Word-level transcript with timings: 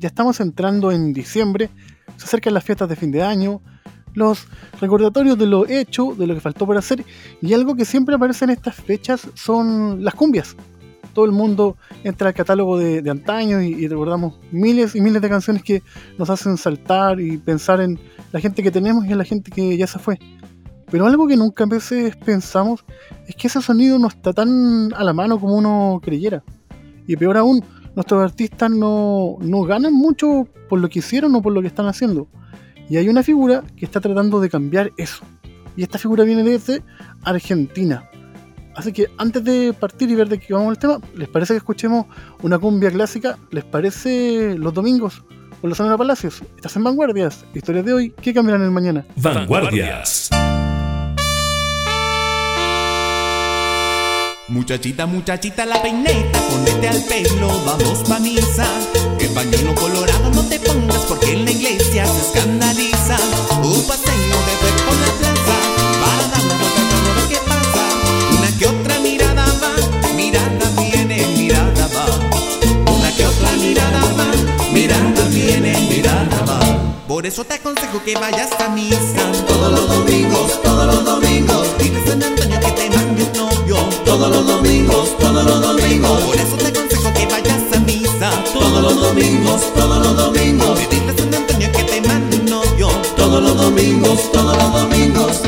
Ya 0.00 0.08
estamos 0.08 0.40
entrando 0.40 0.90
en 0.92 1.12
diciembre, 1.12 1.68
se 2.16 2.24
acercan 2.24 2.54
las 2.54 2.64
fiestas 2.64 2.88
de 2.88 2.96
fin 2.96 3.10
de 3.10 3.22
año, 3.22 3.60
los 4.14 4.46
recordatorios 4.80 5.36
de 5.36 5.44
lo 5.46 5.68
hecho, 5.68 6.14
de 6.16 6.26
lo 6.26 6.34
que 6.34 6.40
faltó 6.40 6.64
por 6.64 6.78
hacer, 6.78 7.04
y 7.42 7.52
algo 7.52 7.76
que 7.76 7.84
siempre 7.84 8.14
aparece 8.14 8.46
en 8.46 8.50
estas 8.50 8.76
fechas 8.76 9.28
son 9.34 10.02
las 10.02 10.14
cumbias. 10.14 10.56
Todo 11.12 11.26
el 11.26 11.32
mundo 11.32 11.76
entra 12.02 12.28
al 12.28 12.34
catálogo 12.34 12.78
de, 12.78 13.08
antaño 13.10 13.60
y, 13.60 13.74
y, 13.74 13.88
recordamos 13.88 14.40
miles 14.52 14.94
y 14.94 15.02
miles 15.02 15.20
de 15.20 15.28
canciones 15.28 15.62
que 15.62 15.82
nos 16.16 16.30
hacen 16.30 16.56
saltar 16.56 17.20
y 17.20 17.36
pensar 17.36 17.82
en 17.82 17.98
la 18.32 18.40
gente 18.40 18.62
que 18.62 18.70
tenemos 18.70 19.04
y 19.04 19.12
en 19.12 19.18
la 19.18 19.24
gente 19.24 19.50
que 19.50 19.76
ya 19.76 19.86
se 19.86 19.98
fue. 19.98 20.18
Pero 20.90 21.06
algo 21.06 21.28
que 21.28 21.36
nunca 21.36 21.64
a 21.64 21.66
veces 21.66 22.16
pensamos 22.16 22.86
es 23.26 23.36
que 23.36 23.48
ese 23.48 23.60
sonido 23.60 23.98
no 23.98 24.08
está 24.08 24.32
tan 24.32 24.94
a 24.94 25.04
la 25.04 25.12
mano 25.12 25.38
como 25.38 25.56
uno 25.56 26.00
creyera. 26.02 26.42
Y 27.06 27.16
peor 27.16 27.36
aún, 27.36 27.64
nuestros 27.94 28.22
artistas 28.22 28.70
no, 28.70 29.36
no 29.40 29.62
ganan 29.62 29.92
mucho 29.92 30.48
por 30.68 30.80
lo 30.80 30.88
que 30.88 31.00
hicieron 31.00 31.34
o 31.34 31.42
por 31.42 31.52
lo 31.52 31.60
que 31.60 31.68
están 31.68 31.86
haciendo. 31.86 32.28
Y 32.88 32.96
hay 32.96 33.08
una 33.08 33.22
figura 33.22 33.62
que 33.76 33.84
está 33.84 34.00
tratando 34.00 34.40
de 34.40 34.50
cambiar 34.50 34.92
eso. 34.96 35.22
Y 35.76 35.82
esta 35.82 35.98
figura 35.98 36.24
viene 36.24 36.42
desde 36.42 36.82
Argentina. 37.22 38.10
Así 38.74 38.92
que 38.92 39.08
antes 39.18 39.44
de 39.44 39.72
partir 39.72 40.10
y 40.10 40.14
ver 40.14 40.28
de 40.28 40.38
qué 40.38 40.54
vamos 40.54 40.72
el 40.72 40.78
tema, 40.78 41.00
¿les 41.14 41.28
parece 41.28 41.54
que 41.54 41.58
escuchemos 41.58 42.06
una 42.42 42.58
cumbia 42.58 42.90
clásica? 42.90 43.38
¿Les 43.50 43.64
parece 43.64 44.56
los 44.56 44.72
domingos? 44.72 45.22
Con 45.60 45.70
la 45.70 45.76
Sonora 45.76 45.98
Palacios. 45.98 46.42
Estás 46.56 46.76
en 46.76 46.84
Vanguardias. 46.84 47.44
Historias 47.54 47.84
de 47.84 47.92
hoy 47.92 48.10
que 48.10 48.32
cambiarán 48.32 48.62
el 48.62 48.70
mañana. 48.70 49.04
Vanguardias. 49.16 50.30
Muchachita, 54.50 55.06
muchachita, 55.06 55.64
la 55.64 55.80
peineta, 55.80 56.40
ponete 56.50 56.88
al 56.88 57.00
pelo, 57.04 57.48
vamos 57.64 58.00
pa' 58.08 58.18
misa. 58.18 58.66
Que 59.16 59.28
pañuelo 59.28 59.72
colorado 59.76 60.28
no 60.34 60.42
te 60.42 60.58
pongas 60.58 61.02
porque 61.06 61.34
en 61.34 61.44
la 61.44 61.52
iglesia 61.52 62.04
se 62.04 62.20
escandaliza. 62.20 63.16
Un 63.62 63.80
paseo 63.84 64.38
de 64.48 64.54
fe 64.58 64.70
por 64.84 64.96
la 64.96 65.12
plaza, 65.20 65.56
para 66.02 66.28
dar 66.30 66.42
la 66.42 66.54
vuelta 66.58 66.80
a 66.82 66.88
todo 66.90 67.14
lo 67.14 67.28
que 67.28 67.36
pasa. 67.46 67.82
Una 68.38 68.58
que 68.58 68.66
otra 68.66 68.98
mirada 68.98 69.46
va, 69.62 70.14
mirada 70.16 70.70
viene, 70.82 71.26
mirada 71.36 71.88
va. 71.94 72.92
Una 72.92 73.14
que 73.14 73.26
otra 73.26 73.52
mirada 73.52 74.00
va, 74.18 74.72
mirada 74.72 75.28
viene, 75.28 75.78
mirada 75.88 76.44
va. 76.44 76.60
Por 77.06 77.24
eso 77.24 77.44
te 77.44 77.54
aconsejo 77.54 78.02
que 78.04 78.14
vayas 78.16 78.50
a 78.58 78.68
misa 78.70 79.32
todos 79.46 79.70
los 79.70 79.88
domingos, 79.88 80.60
todos 80.60 80.86
los 80.86 81.04
domingos. 81.04 81.68
Dile 81.78 82.04
San 82.04 82.20
Antonio 82.20 82.59
todos 84.10 84.28
los 84.28 84.44
domingos, 84.44 85.16
todos 85.18 85.44
los 85.44 85.62
domingos. 85.62 86.20
Por 86.24 86.34
eso 86.34 86.56
te 86.56 86.66
aconsejo 86.66 87.12
que 87.14 87.26
vayas 87.26 87.62
a 87.72 87.80
misa 87.80 88.30
todos 88.52 88.82
los 88.82 89.00
domingos, 89.00 89.72
todos 89.72 90.04
los 90.04 90.16
domingos. 90.16 90.80
Y 90.82 90.86
dile 90.92 91.12
a 91.12 91.16
San 91.16 91.32
Antonio 91.32 91.70
que 91.70 91.84
te 91.84 92.08
mande 92.08 92.36
un 92.38 92.46
novio 92.46 92.88
todos 93.16 93.40
los 93.40 93.56
domingos, 93.56 94.32
todos 94.32 94.56
los 94.56 94.72
domingos. 94.72 95.42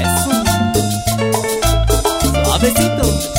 Eso. 0.00 0.32
Suavecito. 2.44 3.29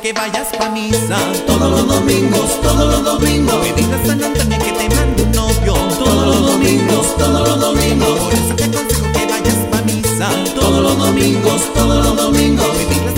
Que 0.00 0.12
vayas 0.12 0.48
pa' 0.56 0.70
misa. 0.70 1.18
Todos 1.46 1.70
los 1.70 1.86
domingos, 1.86 2.60
todos 2.62 2.86
los 2.92 3.04
domingos. 3.04 3.66
Y 3.66 3.72
dile 3.72 3.94
a 3.94 4.12
Antonio 4.12 4.58
que 4.58 4.72
te 4.72 4.94
mande 4.94 5.22
un 5.22 5.32
novio. 5.32 5.74
Todos 5.98 6.26
los 6.26 6.52
domingos, 6.52 7.16
todos 7.16 7.48
los 7.48 7.60
domingos. 7.60 8.18
Por 8.20 8.32
eso 8.32 8.54
te 8.54 8.64
aconsejo 8.64 9.12
que 9.12 9.26
vayas 9.26 9.58
pa' 9.70 9.82
misa. 9.82 10.28
Todos 10.54 10.82
los 10.82 10.98
domingos, 10.98 11.62
todos 11.74 12.06
los 12.06 12.16
domingos 12.16 13.11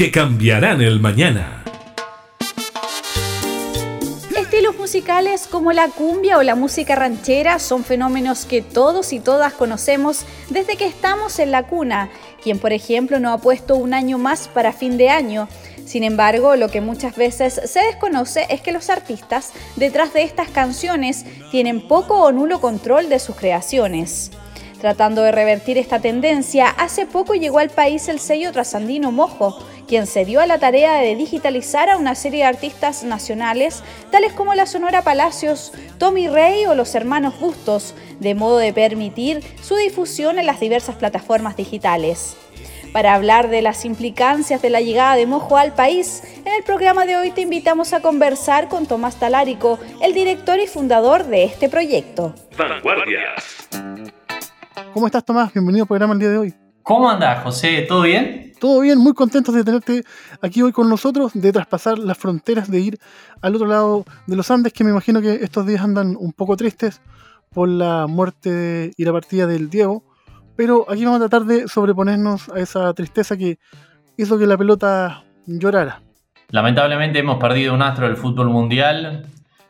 que 0.00 0.10
cambiarán 0.10 0.80
el 0.80 0.98
mañana. 0.98 1.62
Estilos 4.34 4.78
musicales 4.78 5.46
como 5.46 5.74
la 5.74 5.88
cumbia 5.88 6.38
o 6.38 6.42
la 6.42 6.54
música 6.54 6.96
ranchera 6.96 7.58
son 7.58 7.84
fenómenos 7.84 8.46
que 8.46 8.62
todos 8.62 9.12
y 9.12 9.20
todas 9.20 9.52
conocemos 9.52 10.24
desde 10.48 10.78
que 10.78 10.86
estamos 10.86 11.38
en 11.38 11.50
la 11.50 11.64
cuna. 11.64 12.08
Quien, 12.42 12.58
por 12.58 12.72
ejemplo, 12.72 13.20
no 13.20 13.30
ha 13.30 13.42
puesto 13.42 13.76
un 13.76 13.92
año 13.92 14.16
más 14.16 14.48
para 14.48 14.72
fin 14.72 14.96
de 14.96 15.10
año. 15.10 15.48
Sin 15.84 16.02
embargo, 16.02 16.56
lo 16.56 16.70
que 16.70 16.80
muchas 16.80 17.14
veces 17.14 17.60
se 17.62 17.80
desconoce 17.80 18.46
es 18.48 18.62
que 18.62 18.72
los 18.72 18.88
artistas 18.88 19.52
detrás 19.76 20.14
de 20.14 20.22
estas 20.22 20.48
canciones 20.48 21.26
tienen 21.50 21.86
poco 21.86 22.22
o 22.22 22.32
nulo 22.32 22.62
control 22.62 23.10
de 23.10 23.18
sus 23.18 23.36
creaciones. 23.36 24.30
Tratando 24.80 25.20
de 25.20 25.30
revertir 25.30 25.76
esta 25.76 26.00
tendencia, 26.00 26.68
hace 26.68 27.04
poco 27.04 27.34
llegó 27.34 27.58
al 27.58 27.68
país 27.68 28.08
el 28.08 28.18
sello 28.18 28.50
trasandino 28.50 29.12
Mojo, 29.12 29.58
quien 29.90 30.06
se 30.06 30.24
dio 30.24 30.40
a 30.40 30.46
la 30.46 30.60
tarea 30.60 30.94
de 31.00 31.16
digitalizar 31.16 31.90
a 31.90 31.96
una 31.96 32.14
serie 32.14 32.44
de 32.44 32.44
artistas 32.44 33.02
nacionales, 33.02 33.82
tales 34.12 34.32
como 34.32 34.54
la 34.54 34.66
Sonora 34.66 35.02
Palacios, 35.02 35.72
Tommy 35.98 36.28
Rey 36.28 36.64
o 36.66 36.76
los 36.76 36.94
hermanos 36.94 37.40
Bustos, 37.40 37.96
de 38.20 38.36
modo 38.36 38.58
de 38.58 38.72
permitir 38.72 39.42
su 39.60 39.74
difusión 39.74 40.38
en 40.38 40.46
las 40.46 40.60
diversas 40.60 40.94
plataformas 40.94 41.56
digitales. 41.56 42.36
Para 42.92 43.16
hablar 43.16 43.50
de 43.50 43.62
las 43.62 43.84
implicancias 43.84 44.62
de 44.62 44.70
la 44.70 44.80
llegada 44.80 45.16
de 45.16 45.26
Mojo 45.26 45.56
al 45.56 45.74
país, 45.74 46.22
en 46.44 46.54
el 46.54 46.62
programa 46.62 47.04
de 47.04 47.16
hoy 47.16 47.32
te 47.32 47.40
invitamos 47.40 47.92
a 47.92 48.00
conversar 48.00 48.68
con 48.68 48.86
Tomás 48.86 49.16
Talárico, 49.16 49.80
el 50.00 50.14
director 50.14 50.60
y 50.60 50.68
fundador 50.68 51.24
de 51.24 51.42
este 51.42 51.68
proyecto. 51.68 52.32
Vanguardias. 52.56 53.68
¿Cómo 54.94 55.06
estás, 55.06 55.24
Tomás? 55.24 55.52
Bienvenido 55.52 55.82
al 55.82 55.88
programa 55.88 56.14
el 56.14 56.20
día 56.20 56.28
de 56.28 56.38
hoy. 56.38 56.54
¿Cómo 56.84 57.10
andás, 57.10 57.42
José? 57.42 57.86
¿Todo 57.88 58.02
bien? 58.02 58.49
Todo 58.60 58.82
bien, 58.82 58.98
muy 58.98 59.14
contentos 59.14 59.54
de 59.54 59.64
tenerte 59.64 60.04
aquí 60.42 60.60
hoy 60.60 60.70
con 60.70 60.90
nosotros, 60.90 61.32
de 61.32 61.50
traspasar 61.50 61.98
las 61.98 62.18
fronteras, 62.18 62.70
de 62.70 62.78
ir 62.80 62.98
al 63.40 63.54
otro 63.54 63.66
lado 63.66 64.04
de 64.26 64.36
los 64.36 64.50
Andes, 64.50 64.74
que 64.74 64.84
me 64.84 64.90
imagino 64.90 65.22
que 65.22 65.36
estos 65.36 65.66
días 65.66 65.80
andan 65.80 66.14
un 66.20 66.34
poco 66.34 66.58
tristes 66.58 67.00
por 67.54 67.70
la 67.70 68.06
muerte 68.06 68.92
y 68.98 69.04
la 69.06 69.12
partida 69.12 69.46
del 69.46 69.70
Diego. 69.70 70.04
Pero 70.56 70.84
aquí 70.90 71.06
vamos 71.06 71.22
a 71.22 71.28
tratar 71.28 71.46
de 71.46 71.68
sobreponernos 71.68 72.50
a 72.50 72.58
esa 72.58 72.92
tristeza 72.92 73.34
que 73.38 73.58
hizo 74.18 74.38
que 74.38 74.46
la 74.46 74.58
pelota 74.58 75.24
llorara. 75.46 76.02
Lamentablemente 76.50 77.20
hemos 77.20 77.38
perdido 77.38 77.72
un 77.72 77.80
astro 77.80 78.08
del 78.08 78.18
fútbol 78.18 78.50
mundial, 78.50 79.24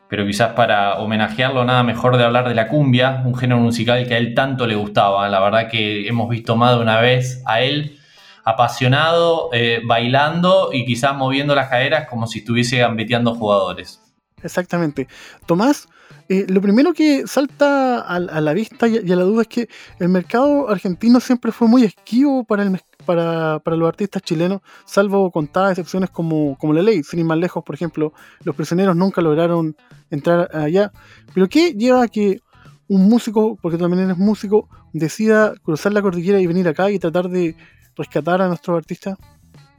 pero 0.09 0.25
quizás 0.25 0.51
para 0.51 0.95
homenajearlo 0.95 1.63
nada 1.63 1.83
mejor 1.83 2.17
de 2.17 2.25
hablar 2.25 2.45
de 2.49 2.55
la 2.55 2.67
cumbia, 2.67 3.23
un 3.25 3.35
género 3.35 3.61
musical 3.61 4.05
que 4.05 4.15
a 4.15 4.17
él 4.17 4.33
tanto 4.33 4.67
le 4.67 4.75
gustaba. 4.75 5.29
La 5.29 5.39
verdad 5.39 5.69
que 5.69 6.09
hemos 6.09 6.27
visto 6.27 6.57
más 6.57 6.75
de 6.75 6.81
una 6.81 6.99
vez 6.99 7.41
a 7.45 7.61
él 7.61 7.99
apasionado, 8.43 9.49
eh, 9.53 9.81
bailando 9.85 10.69
y 10.73 10.85
quizás 10.85 11.15
moviendo 11.15 11.55
las 11.55 11.69
caderas 11.69 12.07
como 12.09 12.27
si 12.27 12.39
estuviese 12.39 12.77
gambeteando 12.77 13.35
jugadores. 13.35 14.01
Exactamente. 14.43 15.07
Tomás, 15.45 15.87
eh, 16.29 16.45
lo 16.47 16.61
primero 16.61 16.93
que 16.93 17.27
salta 17.27 17.99
a, 17.99 18.19
la 18.19 18.53
vista 18.53 18.87
y, 18.87 19.11
a 19.11 19.15
la 19.15 19.23
duda 19.23 19.43
es 19.43 19.47
que 19.47 19.69
el 19.99 20.09
mercado 20.09 20.69
argentino 20.69 21.19
siempre 21.19 21.51
fue 21.51 21.67
muy 21.67 21.83
esquivo 21.83 22.43
para, 22.43 22.63
el, 22.63 22.79
para, 23.05 23.59
para, 23.59 23.77
los 23.77 23.87
artistas 23.87 24.21
chilenos, 24.23 24.61
salvo 24.85 25.29
contadas 25.31 25.71
excepciones 25.71 26.09
como, 26.09 26.57
como 26.57 26.73
la 26.73 26.81
ley. 26.81 27.03
Sin 27.03 27.19
ir 27.19 27.25
más 27.25 27.37
lejos, 27.37 27.63
por 27.63 27.75
ejemplo, 27.75 28.13
los 28.43 28.55
prisioneros 28.55 28.95
nunca 28.95 29.21
lograron 29.21 29.75
entrar 30.09 30.49
allá. 30.55 30.91
Pero 31.33 31.47
¿qué 31.47 31.73
lleva 31.73 32.03
a 32.03 32.07
que 32.07 32.39
un 32.87 33.07
músico, 33.07 33.57
porque 33.61 33.77
también 33.77 34.03
eres 34.03 34.17
músico, 34.17 34.67
decida 34.91 35.53
cruzar 35.63 35.93
la 35.93 36.01
cordillera 36.01 36.41
y 36.41 36.47
venir 36.47 36.67
acá 36.67 36.91
y 36.91 36.99
tratar 36.99 37.29
de 37.29 37.55
rescatar 38.01 38.41
a 38.41 38.47
nuestros 38.47 38.77
artistas? 38.77 39.17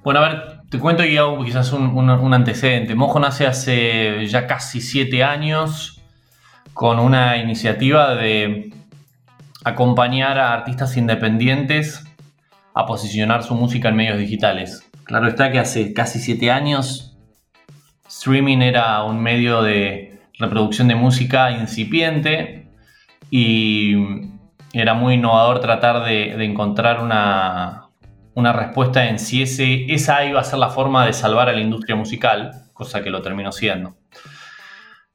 Bueno, 0.03 0.21
a 0.21 0.29
ver, 0.29 0.61
te 0.69 0.79
cuento 0.79 1.05
y 1.05 1.17
quizás 1.45 1.73
un 1.73 2.35
antecedente. 2.35 2.95
Mojo 2.95 3.21
nace 3.21 3.47
hace 3.47 4.27
ya 4.27 4.47
casi 4.47 4.81
siete 4.81 5.23
años 5.23 6.03
con 6.73 6.99
una 6.99 7.37
iniciativa 7.37 8.15
de 8.15 8.73
acompañar 9.65 10.39
a 10.39 10.53
artistas 10.53 10.97
independientes 10.97 12.05
a 12.75 12.87
posicionar 12.87 13.43
su 13.43 13.55
música 13.55 13.89
en 13.89 13.97
medios 13.97 14.19
digitales. 14.19 14.89
Claro 15.05 15.29
está 15.29 15.53
que 15.53 15.59
hace 15.59 15.93
casi 15.93 16.19
siete 16.19 16.51
años 16.51 17.17
streaming 18.09 18.59
era 18.59 19.03
un 19.05 19.21
medio 19.21 19.63
de 19.63 20.21
reproducción 20.39 20.89
de 20.89 20.95
música 20.95 21.51
incipiente 21.51 22.69
y 23.31 23.95
era 24.73 24.95
muy 24.95 25.15
innovador 25.15 25.61
tratar 25.61 26.05
de, 26.05 26.45
encontrar 26.45 27.01
una, 27.01 27.82
una, 28.35 28.53
respuesta 28.53 29.09
en 29.09 29.19
si 29.19 29.43
esa 29.43 30.25
iba 30.25 30.41
a 30.41 30.45
ser 30.45 30.59
la 30.59 30.71
forma 30.71 31.07
de 31.07 31.13
salvar 31.13 31.49
a 31.49 31.53
la 31.53 31.61
industria 31.61 31.97
musical, 31.97 32.65
cosa 32.73 33.03
que 33.03 33.11
lo 33.11 33.23
terminó 33.23 33.53
siendo. 33.53 33.97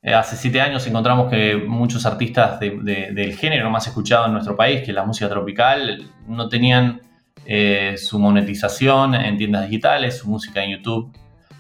Eh, 0.02 0.14
hace 0.14 0.36
siete 0.36 0.62
años 0.62 0.86
encontramos 0.88 1.30
que 1.30 1.56
muchos 1.56 2.06
artistas 2.06 2.60
del 2.60 3.36
género 3.36 3.70
más 3.70 3.88
escuchado 3.88 4.28
en 4.28 4.34
nuestro 4.34 4.56
país, 4.56 4.82
que 4.82 4.92
es 4.92 4.96
la 4.96 5.04
música 5.04 5.30
tropical, 5.30 6.10
no 6.28 6.48
tenían 6.48 7.02
eh, 7.46 7.96
su 7.98 8.20
monetización 8.20 9.16
en 9.16 9.38
tiendas 9.38 9.66
digitales, 9.66 10.18
su 10.18 10.30
música 10.30 10.64
en 10.64 10.78
YouTube 10.78 11.12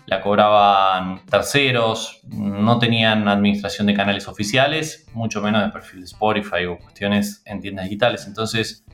la 0.07 0.21
cobraban 0.21 1.25
terceros, 1.25 2.21
no 2.31 2.80
tenían 2.80 3.27
administración 3.27 3.88
de 3.88 3.94
canales 3.94 4.30
oficiales, 4.30 5.06
mucho 5.13 5.42
menos 5.42 5.62
de 5.62 5.69
perfil 5.69 6.00
de 6.00 6.06
Spotify 6.06 6.65
o 6.65 6.80
cuestiones 6.80 7.44
en 7.45 7.59
tiendas 7.59 7.83
digitales. 7.86 8.25
Entonces, 8.25 8.86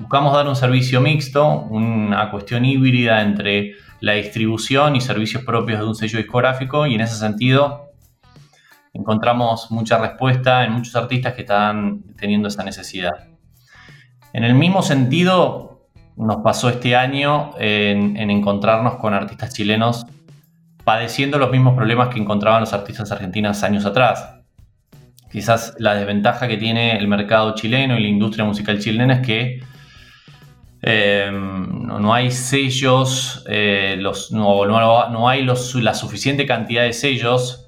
buscamos 0.00 0.32
dar 0.32 0.48
un 0.48 0.56
servicio 0.56 1.02
mixto, 1.02 1.46
una 1.46 2.30
cuestión 2.30 2.64
híbrida 2.64 3.20
entre 3.20 3.74
la 4.00 4.14
distribución 4.14 4.96
y 4.96 5.02
servicios 5.02 5.44
propios 5.44 5.78
de 5.78 5.86
un 5.86 5.94
sello 5.94 6.16
discográfico 6.16 6.86
y 6.86 6.94
en 6.94 7.02
ese 7.02 7.16
sentido 7.16 7.90
encontramos 8.94 9.70
mucha 9.70 9.98
respuesta 9.98 10.64
en 10.64 10.72
muchos 10.72 10.96
artistas 10.96 11.34
que 11.34 11.42
están 11.42 12.00
teniendo 12.16 12.48
esa 12.48 12.64
necesidad. 12.64 13.12
En 14.32 14.44
el 14.44 14.54
mismo 14.54 14.82
sentido, 14.82 15.90
nos 16.16 16.38
pasó 16.38 16.70
este 16.70 16.96
año 16.96 17.50
en, 17.58 18.16
encontrarnos 18.30 18.96
con 18.96 19.12
artistas 19.12 19.52
chilenos 19.52 20.06
padeciendo 20.82 21.38
los 21.38 21.50
mismos 21.50 21.76
problemas 21.76 22.08
que 22.08 22.18
encontraban 22.18 22.60
los 22.60 22.72
artistas 22.72 23.12
argentinos 23.12 23.62
años 23.62 23.84
atrás. 23.84 24.40
Quizás 25.30 25.74
la 25.78 25.94
desventaja 25.94 26.48
que 26.48 26.56
tiene 26.56 26.96
el 26.96 27.06
mercado 27.06 27.54
chileno 27.54 27.98
y 27.98 28.02
la 28.02 28.08
industria 28.08 28.46
musical 28.46 28.78
chilena 28.78 29.14
es 29.16 29.26
que 29.26 29.70
eh, 30.82 31.30
no, 31.32 32.14
hay 32.14 32.30
sellos, 32.30 33.44
eh, 33.46 34.00
no, 34.30 35.28
hay 35.28 35.44
la 35.44 35.94
suficiente 35.94 36.46
cantidad 36.46 36.82
de 36.82 36.92
sellos 36.92 37.66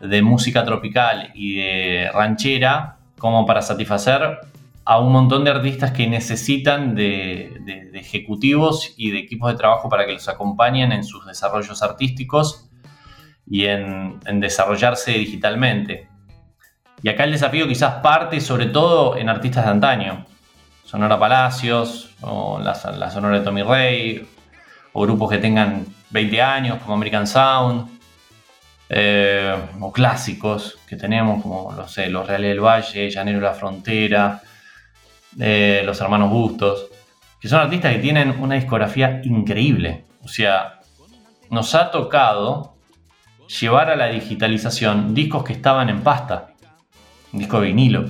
de 0.00 0.20
música 0.20 0.64
tropical 0.64 1.30
y 1.34 1.56
de 1.56 2.10
ranchera 2.12 2.96
como 3.18 3.46
para 3.46 3.62
satisfacer 3.62 4.38
a 4.84 4.98
un 4.98 5.12
montón 5.12 5.44
de 5.44 5.50
artistas 5.50 5.92
que 5.92 6.06
necesitan 6.08 6.94
de, 6.94 7.90
ejecutivos 7.94 8.94
y 8.96 9.10
de 9.10 9.18
equipos 9.20 9.52
de 9.52 9.56
trabajo 9.56 9.88
para 9.88 10.06
que 10.06 10.12
los 10.12 10.28
acompañen 10.28 10.92
en 10.92 11.04
sus 11.04 11.24
desarrollos 11.24 11.82
artísticos 11.82 12.68
y 13.46 13.66
en, 13.66 14.18
desarrollarse 14.40 15.12
digitalmente. 15.12 16.08
Y 17.02 17.08
acá 17.08 17.24
el 17.24 17.32
desafío 17.32 17.66
quizás 17.68 17.94
parte 18.02 18.40
sobre 18.40 18.66
todo 18.66 19.16
en 19.16 19.28
artistas 19.28 19.64
de 19.64 19.70
antaño. 19.70 20.26
Sonora 20.84 21.18
Palacios, 21.18 22.11
o 22.22 22.58
la, 22.58 22.78
la 22.96 23.10
Sonora 23.10 23.38
de 23.38 23.44
Tommy 23.44 23.62
Rey, 23.62 24.26
o 24.92 25.02
grupos 25.02 25.30
que 25.30 25.38
tengan 25.38 25.86
20 26.10 26.42
años 26.42 26.78
como 26.78 26.94
American 26.94 27.26
Sound, 27.26 27.88
eh, 28.88 29.56
o 29.80 29.90
clásicos 29.90 30.78
que 30.86 30.96
tenemos, 30.96 31.42
como 31.42 31.72
los 31.72 32.26
Reales 32.26 32.50
del 32.50 32.60
Valle, 32.60 33.08
Llanero 33.08 33.38
de 33.38 33.44
la 33.44 33.54
Frontera, 33.54 34.42
eh, 35.40 35.82
los 35.84 35.98
Hermanos 36.00 36.30
Bustos, 36.30 36.88
que 37.40 37.48
son 37.48 37.60
artistas 37.60 37.94
que 37.94 38.00
tienen 38.00 38.38
una 38.38 38.54
discografía 38.56 39.22
increíble. 39.24 40.04
O 40.22 40.28
sea, 40.28 40.80
nos 41.48 41.74
ha 41.74 41.90
tocado 41.90 42.76
llevar 43.60 43.90
a 43.90 43.96
la 43.96 44.08
digitalización 44.08 45.14
discos 45.14 45.42
que 45.42 45.54
estaban 45.54 45.88
en 45.88 46.02
pasta, 46.02 46.52
disco 47.32 47.60
de 47.60 47.68
vinilo. 47.68 48.04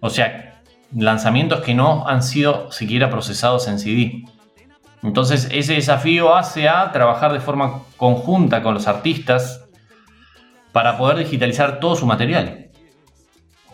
O 0.00 0.08
sea, 0.08 0.49
lanzamientos 0.94 1.60
que 1.60 1.74
no 1.74 2.06
han 2.08 2.22
sido 2.22 2.70
siquiera 2.72 3.10
procesados 3.10 3.68
en 3.68 3.78
CD. 3.78 4.24
Entonces 5.02 5.48
ese 5.50 5.74
desafío 5.74 6.34
hace 6.34 6.68
a 6.68 6.92
trabajar 6.92 7.32
de 7.32 7.40
forma 7.40 7.82
conjunta 7.96 8.62
con 8.62 8.74
los 8.74 8.86
artistas 8.86 9.64
para 10.72 10.98
poder 10.98 11.18
digitalizar 11.18 11.80
todo 11.80 11.96
su 11.96 12.06
material, 12.06 12.68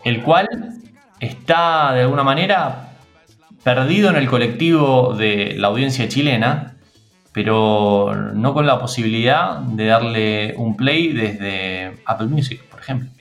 el 0.03 0.23
cual 0.23 0.47
está 1.19 1.93
de 1.93 2.01
alguna 2.01 2.23
manera 2.23 2.89
perdido 3.63 4.09
en 4.09 4.15
el 4.15 4.29
colectivo 4.29 5.13
de 5.13 5.55
la 5.57 5.67
audiencia 5.67 6.07
chilena, 6.07 6.77
pero 7.33 8.15
no 8.33 8.53
con 8.53 8.65
la 8.65 8.79
posibilidad 8.79 9.59
de 9.59 9.85
darle 9.85 10.55
un 10.57 10.77
play 10.77 11.11
desde 11.11 12.01
Apple 12.05 12.27
Music, 12.27 12.63
por 12.63 12.79
ejemplo. 12.79 13.16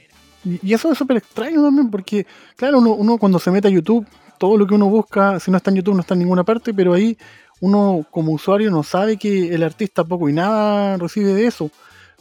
Y 0.47 0.73
eso 0.73 0.93
es 0.93 0.99
súper 0.99 1.17
extraño 1.17 1.61
también, 1.61 1.91
porque 1.91 2.25
claro, 2.55 2.79
uno, 2.79 2.93
uno 2.93 3.19
cuando 3.19 3.41
se 3.41 3.51
mete 3.51 3.67
a 3.67 3.71
YouTube, 3.71 4.07
todo 4.39 4.57
lo 4.57 4.67
que 4.67 4.75
uno 4.75 4.89
busca, 4.89 5.41
si 5.41 5.51
no 5.51 5.57
está 5.57 5.71
en 5.71 5.77
YouTube, 5.77 5.95
no 5.95 6.03
está 6.03 6.15
en 6.15 6.21
ninguna 6.21 6.45
parte, 6.45 6.73
pero 6.73 6.95
ahí 6.95 7.19
uno 7.61 8.07
como 8.11 8.33
usuario 8.33 8.71
no 8.71 8.83
sabe 8.83 9.17
que 9.17 9.55
el 9.55 9.63
artista 9.63 10.05
poco 10.05 10.29
y 10.29 10.33
nada 10.33 10.97
recibe 10.99 11.35
de 11.35 11.47
eso. 11.47 11.71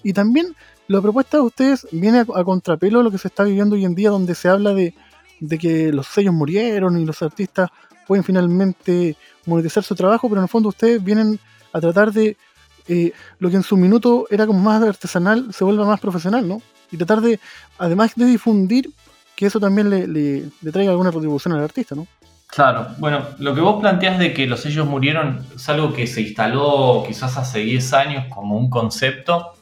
Y 0.01 0.13
también 0.13 0.55
la 0.87 1.01
propuesta 1.01 1.37
de 1.37 1.43
ustedes 1.43 1.87
viene 1.91 2.19
a, 2.19 2.43
contrapelo 2.43 2.99
de 2.99 3.03
lo 3.03 3.11
que 3.11 3.17
se 3.17 3.27
está 3.27 3.43
viviendo 3.43 3.75
hoy 3.75 3.85
en 3.85 3.95
día, 3.95 4.09
donde 4.09 4.35
se 4.35 4.49
habla 4.49 4.73
de, 4.73 4.93
que 5.59 5.91
los 5.91 6.07
sellos 6.07 6.33
murieron 6.33 6.99
y 6.99 7.05
los 7.05 7.21
artistas 7.21 7.69
pueden 8.07 8.23
finalmente 8.23 9.17
monetizar 9.45 9.83
su 9.83 9.95
trabajo, 9.95 10.29
pero 10.29 10.41
en 10.41 10.43
el 10.43 10.49
fondo 10.49 10.69
ustedes 10.69 11.03
vienen 11.03 11.39
a 11.73 11.81
tratar 11.81 12.11
de 12.11 12.37
eh, 12.87 13.11
lo 13.39 13.49
que 13.49 13.57
en 13.57 13.63
su 13.63 13.77
minuto 13.77 14.27
era 14.29 14.45
como 14.47 14.59
más 14.59 14.81
artesanal, 14.81 15.53
se 15.53 15.63
vuelva 15.63 15.85
más 15.85 15.99
profesional, 15.99 16.47
¿no? 16.47 16.61
Y 16.91 16.97
tratar 16.97 17.21
de, 17.21 17.39
además 17.77 18.13
de 18.15 18.25
difundir, 18.25 18.89
que 19.35 19.45
eso 19.45 19.59
también 19.59 19.89
le, 19.89 20.07
le, 20.07 20.71
traiga 20.71 20.91
alguna 20.91 21.11
retribución 21.11 21.53
al 21.53 21.63
artista, 21.63 21.95
¿no? 21.95 22.07
Claro, 22.47 22.87
bueno, 22.99 23.25
lo 23.39 23.53
que 23.53 23.61
vos 23.61 23.81
planteás 23.81 24.17
de 24.17 24.33
que 24.33 24.47
los 24.47 24.61
sellos 24.61 24.87
murieron 24.87 25.45
es 25.55 25.67
algo 25.67 25.91
que 25.91 26.07
se 26.07 26.21
instaló 26.21 27.03
quizás 27.05 27.35
hace 27.37 27.59
10 27.59 27.93
años 27.93 28.25
como 28.33 28.55
un 28.55 28.69
concepto 28.69 29.53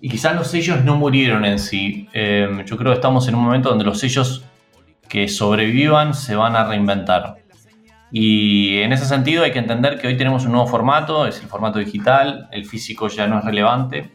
y 0.00 0.08
quizás 0.08 0.34
los 0.34 0.48
sellos 0.48 0.84
no 0.84 0.96
murieron 0.96 1.44
en 1.44 1.58
sí. 1.58 2.08
Em, 2.12 2.64
yo 2.64 2.76
creo 2.76 2.92
que 2.92 2.96
estamos 2.96 3.26
en 3.28 3.34
un 3.34 3.44
momento 3.44 3.70
donde 3.70 3.84
los 3.84 3.98
sellos 3.98 4.44
que 5.08 5.28
sobrevivan 5.28 6.14
se 6.14 6.36
van 6.36 6.56
a 6.56 6.64
reinventar. 6.64 7.38
Y 8.12 8.78
en 8.78 8.92
ese 8.92 9.04
sentido 9.04 9.42
hay 9.42 9.52
que 9.52 9.58
entender 9.58 9.98
que 9.98 10.06
hoy 10.06 10.16
tenemos 10.16 10.44
un 10.44 10.52
nuevo 10.52 10.66
formato, 10.66 11.26
es 11.26 11.40
el 11.40 11.48
formato 11.48 11.78
digital, 11.78 12.48
el 12.52 12.64
físico 12.64 13.08
ya 13.08 13.26
no 13.26 13.38
es 13.38 13.44
relevante. 13.44 14.12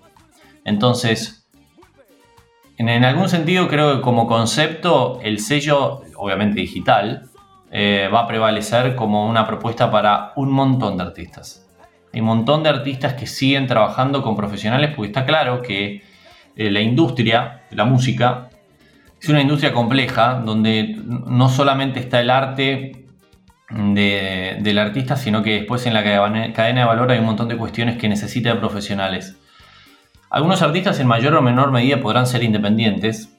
Entonces, 0.63 1.40
en, 2.89 3.05
algún 3.05 3.29
sentido 3.29 3.67
creo 3.67 3.95
que 3.95 4.01
como 4.01 4.27
concepto 4.27 5.19
el 5.21 5.39
sello, 5.39 6.01
obviamente 6.15 6.59
digital, 6.61 7.29
eh, 7.71 8.09
va 8.13 8.21
a 8.21 8.27
prevalecer 8.27 8.95
como 8.95 9.27
una 9.29 9.45
propuesta 9.45 9.91
para 9.91 10.33
un 10.35 10.51
montón 10.51 10.97
de 10.97 11.03
artistas. 11.03 11.67
Hay 12.13 12.19
un 12.19 12.27
montón 12.27 12.63
de 12.63 12.69
artistas 12.69 13.13
que 13.13 13.27
siguen 13.27 13.67
trabajando 13.67 14.21
con 14.21 14.35
profesionales 14.35 14.91
porque 14.95 15.07
está 15.07 15.25
claro 15.25 15.61
que 15.61 16.03
eh, 16.55 16.71
la 16.71 16.81
industria 16.81 17.63
la 17.71 17.85
música 17.85 18.49
es 19.21 19.29
una 19.29 19.41
industria 19.41 19.71
compleja 19.71 20.41
donde 20.43 20.95
no 21.05 21.47
solamente 21.47 21.99
está 21.99 22.19
el 22.19 22.29
arte 22.29 23.05
del 23.69 24.77
artista, 24.77 25.15
sino 25.15 25.43
que 25.43 25.51
después 25.51 25.85
en 25.85 25.93
la 25.93 26.03
cadena 26.03 26.81
de 26.81 26.85
valor 26.85 27.11
hay 27.11 27.19
un 27.19 27.25
montón 27.25 27.47
de 27.47 27.55
cuestiones 27.55 27.97
que 27.97 28.09
necesita 28.09 28.49
de 28.49 28.55
profesionales. 28.55 29.37
Algunos 30.31 30.61
artistas 30.61 30.97
en 31.01 31.07
mayor 31.07 31.35
o 31.35 31.41
menor 31.41 31.71
medida 31.71 31.99
podrán 31.99 32.25
ser 32.25 32.41
independientes, 32.41 33.37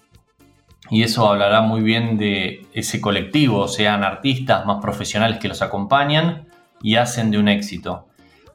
y 0.91 1.03
eso 1.03 1.27
hablará 1.27 1.63
muy 1.63 1.81
bien 1.81 2.19
de 2.19 2.67
ese 2.75 3.01
colectivo, 3.01 3.67
sean 3.67 4.05
artistas 4.05 4.67
más 4.67 4.83
profesionales 4.83 5.39
que 5.39 5.49
los 5.49 5.63
acompañan 5.63 6.49
y 6.83 6.97
hacen 6.97 7.31
de 7.31 7.39
un 7.39 7.49
éxito. 7.49 8.09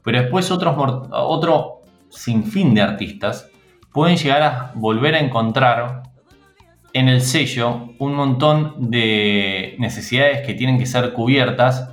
Pero 0.04 0.20
después 0.22 0.52
otros, 0.52 0.76
otro 1.10 1.82
sinfín 2.10 2.74
de 2.74 2.82
artistas 2.82 3.50
pueden 3.92 4.16
llegar 4.16 4.42
a 4.42 4.72
volver 4.76 5.16
a 5.16 5.18
encontrar 5.18 6.04
en 6.92 7.08
el 7.08 7.22
sello 7.22 7.88
un 7.98 8.14
montón 8.14 8.88
de 8.88 9.74
necesidades 9.80 10.46
que 10.46 10.54
tienen 10.54 10.78
que 10.78 10.86
ser 10.86 11.12
cubiertas 11.12 11.90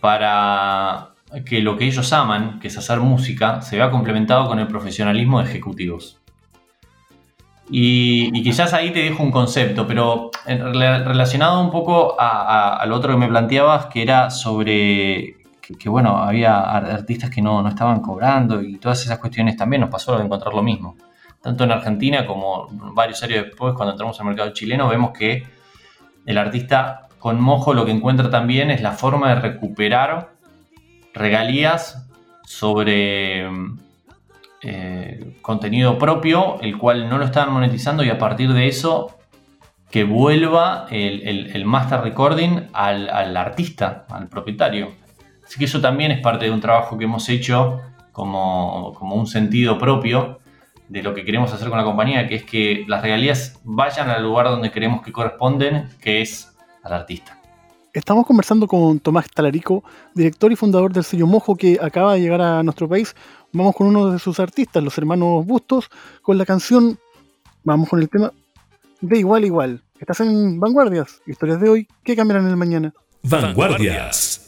para 0.00 1.11
que 1.44 1.60
lo 1.60 1.76
que 1.76 1.86
ellos 1.86 2.12
aman, 2.12 2.60
que 2.60 2.68
es 2.68 2.76
hacer 2.76 3.00
música, 3.00 3.62
se 3.62 3.76
vea 3.76 3.90
complementado 3.90 4.46
con 4.46 4.58
el 4.58 4.66
profesionalismo 4.66 5.40
de 5.40 5.48
ejecutivos. 5.48 6.18
Y, 7.70 8.42
quizás 8.42 8.74
ahí 8.74 8.90
te 8.90 9.00
dejo 9.00 9.22
un 9.22 9.30
concepto, 9.30 9.86
pero 9.86 10.30
relacionado 10.46 11.60
un 11.62 11.70
poco 11.70 12.16
al 12.20 12.92
otro 12.92 13.12
que 13.12 13.18
me 13.18 13.28
planteabas, 13.28 13.86
que 13.86 14.02
era 14.02 14.30
sobre 14.30 15.36
que, 15.78 15.88
bueno, 15.88 16.18
había 16.18 16.60
artistas 16.60 17.30
que 17.30 17.40
no, 17.40 17.66
estaban 17.66 18.00
cobrando 18.00 18.60
y 18.60 18.76
todas 18.76 19.02
esas 19.04 19.18
cuestiones 19.18 19.56
también 19.56 19.80
nos 19.80 19.90
pasó 19.90 20.18
de 20.18 20.24
encontrar 20.24 20.52
lo 20.52 20.62
mismo. 20.62 20.96
Tanto 21.40 21.64
en 21.64 21.72
Argentina 21.72 22.26
como 22.26 22.68
varios 22.94 23.22
años 23.22 23.46
después, 23.46 23.74
cuando 23.74 23.92
entramos 23.92 24.20
al 24.20 24.26
mercado 24.26 24.52
chileno, 24.52 24.88
vemos 24.88 25.12
que 25.12 25.44
el 26.26 26.38
artista 26.38 27.08
con 27.18 27.40
mojo 27.40 27.72
lo 27.72 27.86
que 27.86 27.92
encuentra 27.92 28.28
también 28.28 28.70
es 28.70 28.82
la 28.82 28.92
forma 28.92 29.30
de 29.30 29.36
recuperar 29.36 30.32
regalías 31.14 32.08
sobre 32.44 33.46
eh, 34.62 35.36
contenido 35.42 35.98
propio, 35.98 36.60
el 36.60 36.78
cual 36.78 37.08
no 37.08 37.18
lo 37.18 37.24
estaban 37.24 37.52
monetizando 37.52 38.04
y 38.04 38.10
a 38.10 38.18
partir 38.18 38.52
de 38.52 38.68
eso 38.68 39.18
que 39.90 40.04
vuelva 40.04 40.86
el, 40.90 41.64
master 41.66 42.00
recording 42.00 42.68
al, 42.72 43.36
artista, 43.36 44.06
al 44.08 44.28
propietario. 44.28 44.92
Así 45.44 45.58
que 45.58 45.66
eso 45.66 45.80
también 45.80 46.12
es 46.12 46.20
parte 46.20 46.46
de 46.46 46.50
un 46.50 46.60
trabajo 46.60 46.96
que 46.96 47.04
hemos 47.04 47.28
hecho 47.28 47.80
como, 48.12 48.94
como 48.98 49.16
un 49.16 49.26
sentido 49.26 49.78
propio 49.78 50.40
de 50.88 51.02
lo 51.02 51.12
que 51.12 51.24
queremos 51.24 51.52
hacer 51.52 51.68
con 51.68 51.76
la 51.76 51.84
compañía, 51.84 52.26
que 52.26 52.36
es 52.36 52.44
que 52.44 52.84
las 52.86 53.02
regalías 53.02 53.60
vayan 53.64 54.08
al 54.08 54.22
lugar 54.22 54.46
donde 54.46 54.70
queremos 54.70 55.02
que 55.02 55.12
corresponden, 55.12 55.88
que 56.00 56.22
es 56.22 56.56
al 56.82 56.92
artista. 56.94 57.41
Estamos 57.92 58.26
conversando 58.26 58.66
con 58.66 59.00
Tomás 59.00 59.28
Talarico, 59.30 59.84
director 60.14 60.50
y 60.50 60.56
fundador 60.56 60.92
del 60.92 61.04
sello 61.04 61.26
Mojo, 61.26 61.56
que 61.56 61.78
acaba 61.80 62.14
de 62.14 62.20
llegar 62.20 62.40
a 62.40 62.62
nuestro 62.62 62.88
país 62.88 63.14
Vamos 63.54 63.76
con 63.76 63.86
uno 63.86 64.10
de 64.10 64.18
sus 64.18 64.40
artistas, 64.40 64.82
los 64.82 64.96
hermanos 64.96 65.44
Bustos, 65.44 65.90
con 66.22 66.38
la 66.38 66.46
canción, 66.46 66.98
vamos 67.64 67.88
con 67.88 68.00
el 68.00 68.08
tema 68.08 68.32
de 69.02 69.18
igual 69.18 69.44
igual. 69.44 69.82
Estás 70.00 70.20
en 70.20 70.58
Vanguardias, 70.58 71.20
historias 71.26 71.60
de 71.60 71.68
hoy 71.68 71.88
que 72.02 72.16
cambiarán 72.16 72.48
el 72.48 72.56
mañana. 72.56 72.94
Vanguardias. 73.22 74.41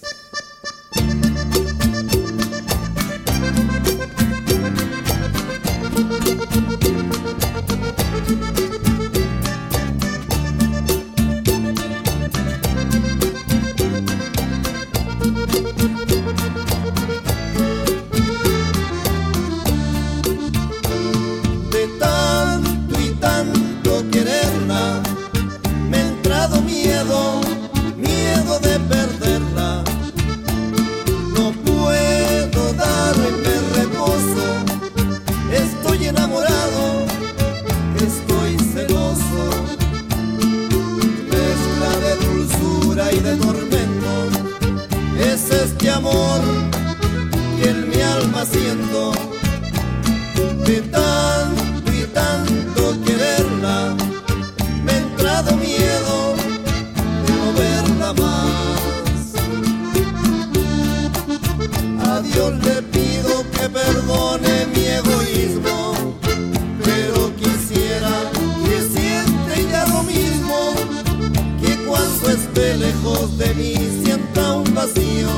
de 73.45 73.55
mí 73.55 73.75
sienta 74.03 74.53
un 74.55 74.75
vacío. 74.75 75.31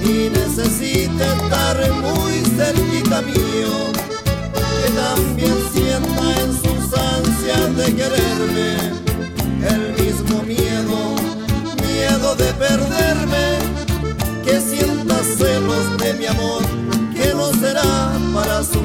Y 0.00 0.30
necesite 0.30 1.24
estar 1.36 1.76
muy 2.06 2.34
cerquita 2.56 3.22
mío, 3.22 3.74
que 4.78 4.88
también 4.92 5.56
sienta 5.72 6.24
en 6.42 6.52
sus 6.62 6.98
ansias 6.98 7.76
de 7.76 7.94
quererme 7.94 8.68
el 9.74 9.82
mismo 10.02 10.42
miedo, 10.42 10.98
miedo 11.86 12.34
de 12.36 12.52
perderme, 12.54 13.46
que 14.44 14.60
sienta 14.60 15.16
celos 15.38 15.98
de 15.98 16.14
mi 16.14 16.26
amor, 16.26 16.62
que 17.14 17.32
no 17.34 17.52
será 17.60 18.12
para 18.34 18.62
su 18.64 18.80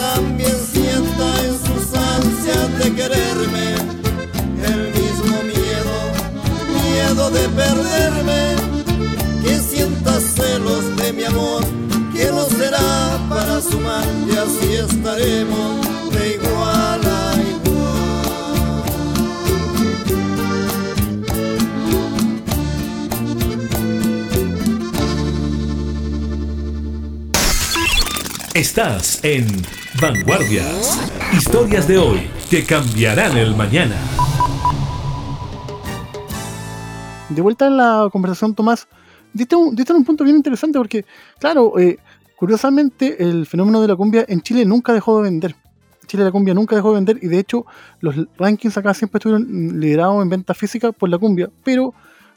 también 0.00 0.56
sienta 0.72 1.26
en 1.44 1.54
sus 1.66 1.84
ansias 1.94 2.78
de 2.78 2.94
quererme 2.94 3.74
el 4.72 4.80
mismo 4.98 5.36
miedo, 5.42 5.94
miedo 6.82 7.30
de 7.30 7.44
perderme, 7.50 8.42
que 9.42 9.58
sienta 9.58 10.12
celos 10.20 10.84
de 10.96 11.12
mi 11.12 11.24
amor, 11.24 11.62
que 12.14 12.26
no 12.30 12.44
será 12.46 13.18
para 13.28 13.60
su 13.60 13.78
mal 13.80 14.08
y 14.26 14.36
así 14.44 14.72
estaremos 14.88 15.86
de 16.14 16.34
igual 16.36 17.00
a 17.04 17.34
igual. 17.50 17.80
Estás 28.54 29.20
en 29.22 29.79
Vanguardias. 30.00 30.98
Historias 31.36 31.86
de 31.86 31.98
hoy 31.98 32.30
que 32.48 32.64
cambiarán 32.64 33.36
el 33.36 33.54
mañana. 33.54 33.96
De 37.28 37.42
vuelta 37.42 37.66
en 37.66 37.76
la 37.76 38.08
conversación, 38.10 38.54
Tomás, 38.54 38.88
diste 39.34 39.56
un, 39.56 39.76
diste 39.76 39.92
un 39.92 40.04
punto 40.04 40.24
bien 40.24 40.36
interesante 40.36 40.78
porque, 40.78 41.04
claro, 41.38 41.78
eh, 41.78 41.98
curiosamente 42.34 43.22
el 43.22 43.44
fenómeno 43.44 43.82
de 43.82 43.88
la 43.88 43.96
cumbia 43.96 44.24
en 44.26 44.40
Chile 44.40 44.64
nunca 44.64 44.94
dejó 44.94 45.18
de 45.18 45.24
vender. 45.24 45.54
En 46.00 46.08
Chile 46.08 46.24
la 46.24 46.32
cumbia 46.32 46.54
nunca 46.54 46.74
dejó 46.74 46.88
de 46.88 46.94
vender 46.94 47.18
y 47.20 47.28
de 47.28 47.38
hecho 47.38 47.66
los 48.00 48.14
rankings 48.38 48.78
acá 48.78 48.94
siempre 48.94 49.18
estuvieron 49.18 49.78
liderados 49.78 50.22
en 50.22 50.30
venta 50.30 50.54
física 50.54 50.92
por 50.92 51.10
la 51.10 51.18
cumbia, 51.18 51.50
pero 51.62 51.92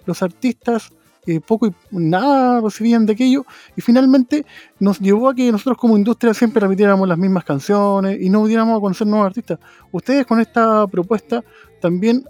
los 0.06 0.22
artistas 0.22 0.92
eh, 1.26 1.40
poco 1.40 1.68
y 1.68 1.74
nada 1.92 2.62
recibían 2.62 3.06
de 3.06 3.14
aquello 3.14 3.46
y 3.76 3.82
finalmente 3.82 4.46
nos 4.80 5.00
llevó 5.00 5.30
a 5.30 5.36
que 5.36 5.52
nosotros 5.52 5.78
como 5.78 5.98
industria 5.98 6.34
siempre 6.34 6.62
repitiéramos 6.62 7.08
las 7.08 7.18
mismas 7.18 7.44
canciones 7.44 8.18
y 8.22 8.30
no 8.30 8.42
pudiéramos 8.42 8.80
conocer 8.80 9.08
nuevos 9.08 9.28
artistas. 9.28 9.60
Ustedes 9.92 10.26
con 10.26 10.40
esta 10.40 10.86
propuesta 10.88 11.44
también 11.80 12.24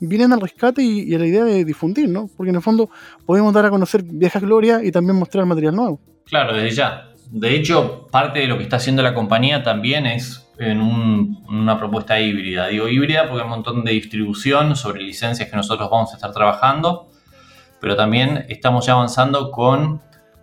vienen 0.00 0.32
al 0.32 0.40
rescate 0.40 0.82
y, 0.82 1.02
y, 1.02 1.14
a 1.14 1.18
la 1.18 1.26
idea 1.26 1.44
de 1.44 1.64
difundir, 1.64 2.08
¿no? 2.08 2.28
Porque 2.36 2.50
en 2.50 2.56
el 2.56 2.62
fondo 2.62 2.90
podemos 3.26 3.52
dar 3.52 3.66
a 3.66 3.70
conocer 3.70 4.02
viejas 4.02 4.42
glorias 4.42 4.82
y 4.82 4.90
también 4.90 5.18
mostrar 5.18 5.44
material 5.46 5.76
nuevo. 5.76 6.00
Claro, 6.24 6.54
desde 6.54 6.70
ya. 6.70 7.06
De 7.30 7.54
hecho, 7.54 8.08
parte 8.10 8.40
de 8.40 8.46
lo 8.46 8.56
que 8.56 8.64
está 8.64 8.76
haciendo 8.76 9.02
la 9.02 9.14
compañía 9.14 9.62
también 9.62 10.06
es 10.06 10.50
en 10.58 10.80
un, 10.80 11.44
una 11.48 11.78
propuesta 11.78 12.20
híbrida. 12.20 12.66
Digo 12.68 12.88
híbrida 12.88 13.28
porque 13.28 13.42
hay 13.42 13.44
un 13.44 13.50
montón 13.50 13.84
de 13.84 13.92
distribución 13.92 14.76
sobre 14.76 15.02
licencias 15.02 15.48
que 15.48 15.56
nosotros 15.56 15.88
vamos 15.90 16.12
a 16.12 16.16
estar 16.16 16.32
trabajando, 16.32 17.09
pero 17.80 17.96
también 17.96 18.44
estamos 18.48 18.86
ya 18.86 18.92
avanzando 18.92 19.50
con 19.50 20.00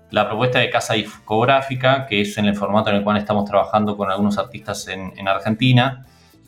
la 0.10 0.28
propuesta 0.28 0.60
de 0.60 0.70
casa 0.70 0.94
discográfica, 0.94 2.06
que 2.06 2.22
es 2.22 2.38
en 2.38 2.46
el 2.46 2.56
formato 2.56 2.90
en 2.90 2.98
el 2.98 3.04
cual 3.04 3.18
estamos 3.18 3.46
trabajando 3.46 3.98
con 3.98 4.10
algunos 4.10 4.38
artistas 4.38 4.88
en, 4.88 5.14
en 5.18 5.28
Argentina 5.28 6.06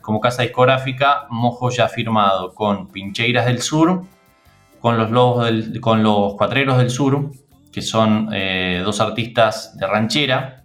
como 0.09 0.19
casa 0.19 0.41
discográfica, 0.41 1.27
Mojo 1.29 1.69
ya 1.69 1.85
ha 1.85 1.87
firmado 1.87 2.55
con 2.55 2.91
Pincheiras 2.91 3.45
del 3.45 3.61
Sur, 3.61 4.05
con 4.79 4.97
los, 4.97 5.11
Lobos 5.11 5.45
del, 5.45 5.79
con 5.81 6.01
los 6.01 6.33
Cuatreros 6.33 6.79
del 6.79 6.89
Sur, 6.89 7.31
que 7.71 7.83
son 7.83 8.29
eh, 8.33 8.81
dos 8.83 9.01
artistas 9.01 9.77
de 9.77 9.85
ranchera. 9.85 10.63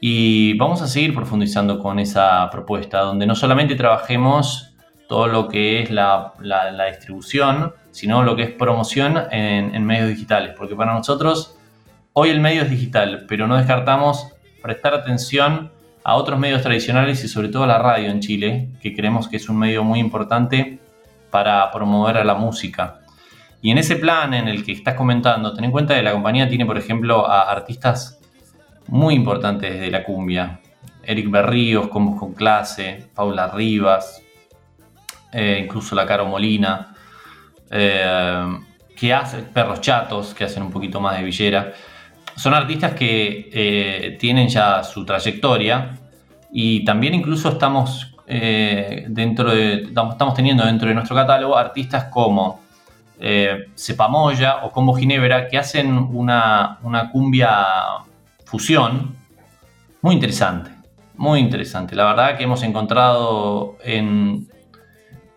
Y 0.00 0.52
vamos 0.58 0.82
a 0.82 0.86
seguir 0.86 1.14
profundizando 1.14 1.78
con 1.78 1.98
esa 1.98 2.50
propuesta, 2.50 3.00
donde 3.00 3.26
no 3.26 3.34
solamente 3.34 3.74
trabajemos 3.74 4.74
todo 5.08 5.28
lo 5.28 5.48
que 5.48 5.82
es 5.82 5.90
la 5.90 6.34
distribución, 6.90 7.72
sino 7.92 8.24
lo 8.24 8.34
que 8.34 8.42
es 8.42 8.50
promoción 8.50 9.16
en, 9.30 9.84
medios 9.84 10.08
digitales, 10.08 10.54
porque 10.56 10.74
para 10.74 10.94
nosotros 10.94 11.56
hoy 12.14 12.30
el 12.30 12.40
medio 12.40 12.62
es 12.62 12.70
digital, 12.70 13.26
pero 13.28 13.46
no 13.46 13.56
descartamos 13.56 14.26
prestar 14.60 14.94
atención 14.94 15.70
a 16.02 16.16
otros 16.16 16.38
medios 16.38 16.62
tradicionales 16.62 17.22
y 17.22 17.28
sobre 17.28 17.48
todo 17.48 17.64
a 17.64 17.66
la 17.68 17.78
radio 17.78 18.10
en 18.10 18.20
Chile, 18.20 18.70
que 18.80 18.94
creemos 18.94 19.28
que 19.28 19.36
es 19.36 19.48
un 19.48 19.58
medio 19.58 19.84
muy 19.84 20.00
importante 20.00 20.80
para 21.30 21.70
promover 21.70 22.16
a 22.16 22.24
la 22.24 22.34
música. 22.34 23.00
Y 23.60 23.70
en 23.70 23.78
ese 23.78 23.96
plan 23.96 24.34
en 24.34 24.48
el 24.48 24.64
que 24.64 24.72
estás 24.72 24.94
comentando, 24.94 25.54
ten 25.54 25.64
en 25.64 25.70
cuenta 25.70 25.94
que 25.94 26.02
la 26.02 26.12
compañía 26.12 26.48
tiene, 26.48 26.66
por 26.66 26.76
ejemplo, 26.76 27.28
a 27.30 27.42
artistas 27.42 28.18
muy 28.88 29.14
importantes 29.14 29.78
de 29.78 29.90
la 29.90 30.02
cumbia. 30.02 30.60
Eric 31.04 31.30
Berríos, 31.30 31.88
Combos 31.88 32.18
con 32.18 32.32
Clase, 32.32 33.08
Paula 33.14 33.48
Rivas, 33.48 34.22
eh, 35.32 35.60
incluso 35.64 35.94
la 35.94 36.06
Caro 36.06 36.26
Molina, 36.26 36.91
eh, 37.72 38.58
que 38.94 39.14
hace 39.14 39.38
Perros 39.38 39.80
Chatos, 39.80 40.34
que 40.34 40.44
hacen 40.44 40.62
un 40.62 40.70
poquito 40.70 41.00
más 41.00 41.16
de 41.16 41.24
villera 41.24 41.72
son 42.36 42.54
artistas 42.54 42.94
que 42.94 43.50
eh, 43.52 44.16
tienen 44.18 44.48
ya 44.48 44.82
su 44.84 45.04
trayectoria 45.04 45.98
y 46.50 46.84
también 46.84 47.14
incluso 47.14 47.48
estamos 47.50 48.14
eh, 48.26 49.04
dentro 49.08 49.50
de, 49.50 49.84
estamos 49.84 50.34
teniendo 50.34 50.64
dentro 50.64 50.88
de 50.88 50.94
nuestro 50.94 51.16
catálogo 51.16 51.56
artistas 51.56 52.04
como 52.04 52.60
Cepamoya 53.76 54.64
o 54.64 54.70
Combo 54.72 54.94
Ginebra 54.94 55.46
que 55.46 55.56
hacen 55.56 55.96
una, 55.96 56.78
una 56.82 57.10
cumbia 57.10 57.64
fusión 58.44 59.14
muy 60.00 60.14
interesante, 60.14 60.72
muy 61.16 61.38
interesante. 61.38 61.94
La 61.94 62.04
verdad 62.04 62.36
que 62.36 62.44
hemos 62.44 62.64
encontrado 62.64 63.76
en, 63.84 64.48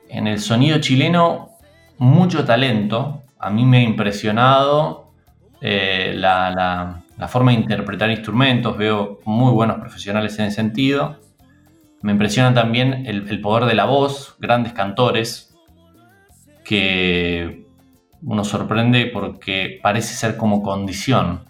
en 0.10 0.28
el 0.28 0.40
sonido 0.40 0.80
chileno 0.80 1.55
mucho 1.98 2.46
talento. 2.46 3.24
A 3.40 3.50
mí 3.50 3.66
me 3.66 3.78
ha 3.78 3.84
impresionado 3.84 5.12
eh, 5.62 6.14
la, 6.16 7.02
la, 7.18 7.28
forma 7.28 7.52
de 7.52 7.58
interpretar 7.58 8.10
instrumentos, 8.10 8.78
veo 8.78 9.20
muy 9.26 9.52
buenos 9.52 9.78
profesionales 9.80 10.38
en 10.40 10.46
ese 10.46 10.56
sentido. 10.56 11.20
Me 12.02 12.12
impresiona 12.12 12.54
también 12.54 13.06
el, 13.08 13.28
el 13.30 13.42
poder 13.42 13.66
de 13.66 13.76
la 13.76 13.86
voz, 13.86 14.36
grandes 14.40 14.74
cantores, 14.74 15.56
que 16.64 17.66
uno 18.22 18.44
sorprende 18.44 19.06
porque 19.06 19.80
parece 19.82 20.14
ser 20.14 20.36
como 20.36 20.62
condición 20.62 21.42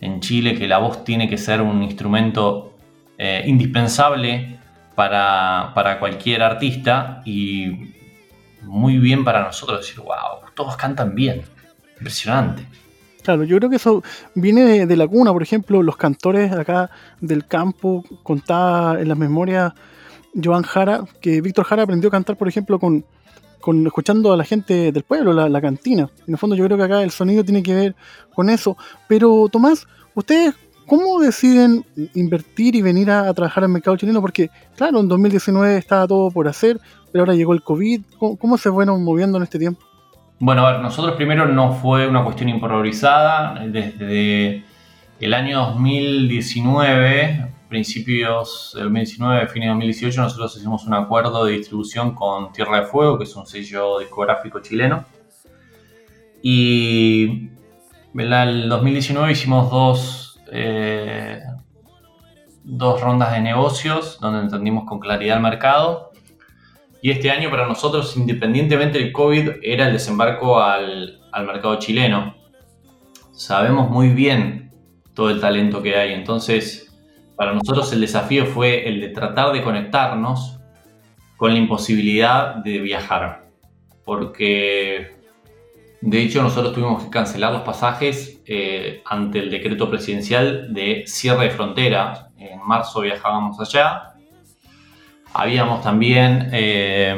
en 0.00 0.20
Chile 0.20 0.54
que 0.56 0.68
la 0.68 0.78
voz 0.78 1.04
tiene 1.04 1.28
que 1.28 1.38
ser 1.38 1.62
un 1.62 1.82
instrumento 1.82 2.76
eh, 3.16 3.44
indispensable 3.46 4.58
para, 4.94 5.72
para, 5.74 5.98
cualquier 5.98 6.42
artista 6.42 7.22
y 7.24 7.94
muy 8.62 8.98
bien 8.98 9.24
para 9.24 9.42
nosotros 9.42 9.80
decir, 9.80 10.00
wow, 10.00 10.50
todos 10.54 10.76
cantan 10.76 11.14
bien, 11.14 11.42
impresionante. 11.96 12.66
Claro, 13.22 13.44
yo 13.44 13.58
creo 13.58 13.68
que 13.68 13.76
eso 13.76 14.02
viene 14.34 14.86
de, 14.86 14.96
la 14.96 15.06
cuna, 15.06 15.32
por 15.32 15.42
ejemplo, 15.42 15.82
los 15.82 15.96
cantores 15.96 16.50
acá 16.52 16.90
del 17.20 17.46
campo, 17.46 18.04
contaba 18.22 19.00
en 19.00 19.08
las 19.08 19.18
memorias 19.18 19.72
Joan 20.42 20.62
Jara, 20.62 21.04
que 21.20 21.40
Víctor 21.40 21.64
Jara 21.66 21.82
aprendió 21.82 22.08
a 22.08 22.12
cantar, 22.12 22.36
por 22.36 22.48
ejemplo, 22.48 22.78
con, 22.78 23.04
con 23.60 23.86
escuchando 23.86 24.32
a 24.32 24.36
la 24.36 24.44
gente 24.44 24.92
del 24.92 25.02
pueblo, 25.02 25.32
la, 25.32 25.48
la, 25.48 25.60
cantina. 25.60 26.08
En 26.26 26.34
el 26.34 26.38
fondo 26.38 26.56
yo 26.56 26.64
creo 26.64 26.78
que 26.78 26.84
acá 26.84 27.02
el 27.02 27.10
sonido 27.10 27.44
tiene 27.44 27.62
que 27.62 27.74
ver 27.74 27.96
con 28.34 28.48
eso. 28.48 28.76
Pero 29.08 29.48
Tomás, 29.50 29.86
ustedes, 30.14 30.54
¿cómo 30.88 31.20
deciden 31.20 31.84
invertir 32.14 32.74
y 32.74 32.82
venir 32.82 33.10
a, 33.10 33.28
a 33.28 33.34
trabajar 33.34 33.62
al 33.62 33.70
mercado 33.70 33.96
chileno? 33.96 34.20
Porque, 34.20 34.50
claro, 34.76 34.98
en 35.00 35.08
2019 35.08 35.76
estaba 35.76 36.08
todo 36.08 36.30
por 36.30 36.48
hacer, 36.48 36.80
pero 37.12 37.22
ahora 37.22 37.34
llegó 37.34 37.52
el 37.52 37.62
COVID. 37.62 38.02
¿Cómo, 38.18 38.36
cómo 38.36 38.58
se 38.58 38.70
fueron 38.72 39.04
moviendo 39.04 39.36
en 39.36 39.44
este 39.44 39.58
tiempo? 39.58 39.88
Bueno, 40.40 40.66
a 40.66 40.72
ver, 40.72 40.80
nosotros 40.80 41.16
primero 41.16 41.46
no 41.46 41.72
fue 41.72 42.06
una 42.06 42.22
cuestión 42.24 42.48
improvisada. 42.48 43.66
Desde 43.66 44.64
el 45.20 45.34
año 45.34 45.58
2019, 45.58 47.54
principios 47.68 48.72
del 48.74 48.84
2019, 48.84 49.48
fin 49.48 49.62
de 49.62 49.68
2018, 49.68 50.22
nosotros 50.22 50.56
hicimos 50.56 50.86
un 50.86 50.94
acuerdo 50.94 51.44
de 51.44 51.54
distribución 51.54 52.14
con 52.14 52.52
Tierra 52.52 52.80
de 52.80 52.86
Fuego, 52.86 53.18
que 53.18 53.24
es 53.24 53.34
un 53.34 53.46
sello 53.46 53.98
discográfico 53.98 54.60
chileno. 54.60 55.04
Y 56.40 57.48
en 58.14 58.32
el 58.32 58.68
2019 58.68 59.32
hicimos 59.32 59.70
dos, 59.70 60.27
eh, 60.52 61.40
dos 62.64 63.00
rondas 63.00 63.32
de 63.32 63.40
negocios 63.40 64.18
donde 64.20 64.40
entendimos 64.40 64.84
con 64.84 64.98
claridad 64.98 65.36
el 65.36 65.42
mercado 65.42 66.10
y 67.00 67.10
este 67.10 67.30
año 67.30 67.50
para 67.50 67.66
nosotros, 67.66 68.16
independientemente 68.16 68.98
del 68.98 69.12
COVID, 69.12 69.50
era 69.62 69.86
el 69.86 69.92
desembarco 69.92 70.60
al, 70.60 71.20
al, 71.30 71.46
mercado 71.46 71.78
chileno. 71.78 72.34
Sabemos 73.32 73.88
muy 73.88 74.08
bien 74.08 74.72
todo 75.14 75.30
el 75.30 75.40
talento 75.40 75.80
que 75.80 75.96
hay, 75.96 76.12
entonces 76.12 76.88
para 77.36 77.52
nosotros 77.52 77.92
el 77.92 78.00
desafío 78.00 78.46
fue 78.46 78.88
el 78.88 79.00
de 79.00 79.10
tratar 79.10 79.52
de 79.52 79.62
conectarnos 79.62 80.58
con 81.36 81.52
la 81.52 81.58
imposibilidad 81.58 82.56
de 82.56 82.80
viajar. 82.80 83.48
Porque 84.04 85.17
de 86.00 86.22
hecho 86.22 86.42
nosotros 86.42 86.74
tuvimos 86.74 87.04
que 87.04 87.10
cancelar 87.10 87.52
los 87.52 87.62
pasajes 87.62 88.40
eh, 88.46 89.02
ante 89.04 89.40
el 89.40 89.50
decreto 89.50 89.90
presidencial 89.90 90.72
de 90.72 91.04
cierre 91.06 91.44
de 91.44 91.50
fronteras. 91.50 92.26
En 92.38 92.60
marzo 92.64 93.00
viajábamos 93.00 93.60
allá 93.60 94.14
Habíamos 95.34 95.82
también 95.82 96.48
eh, 96.52 97.14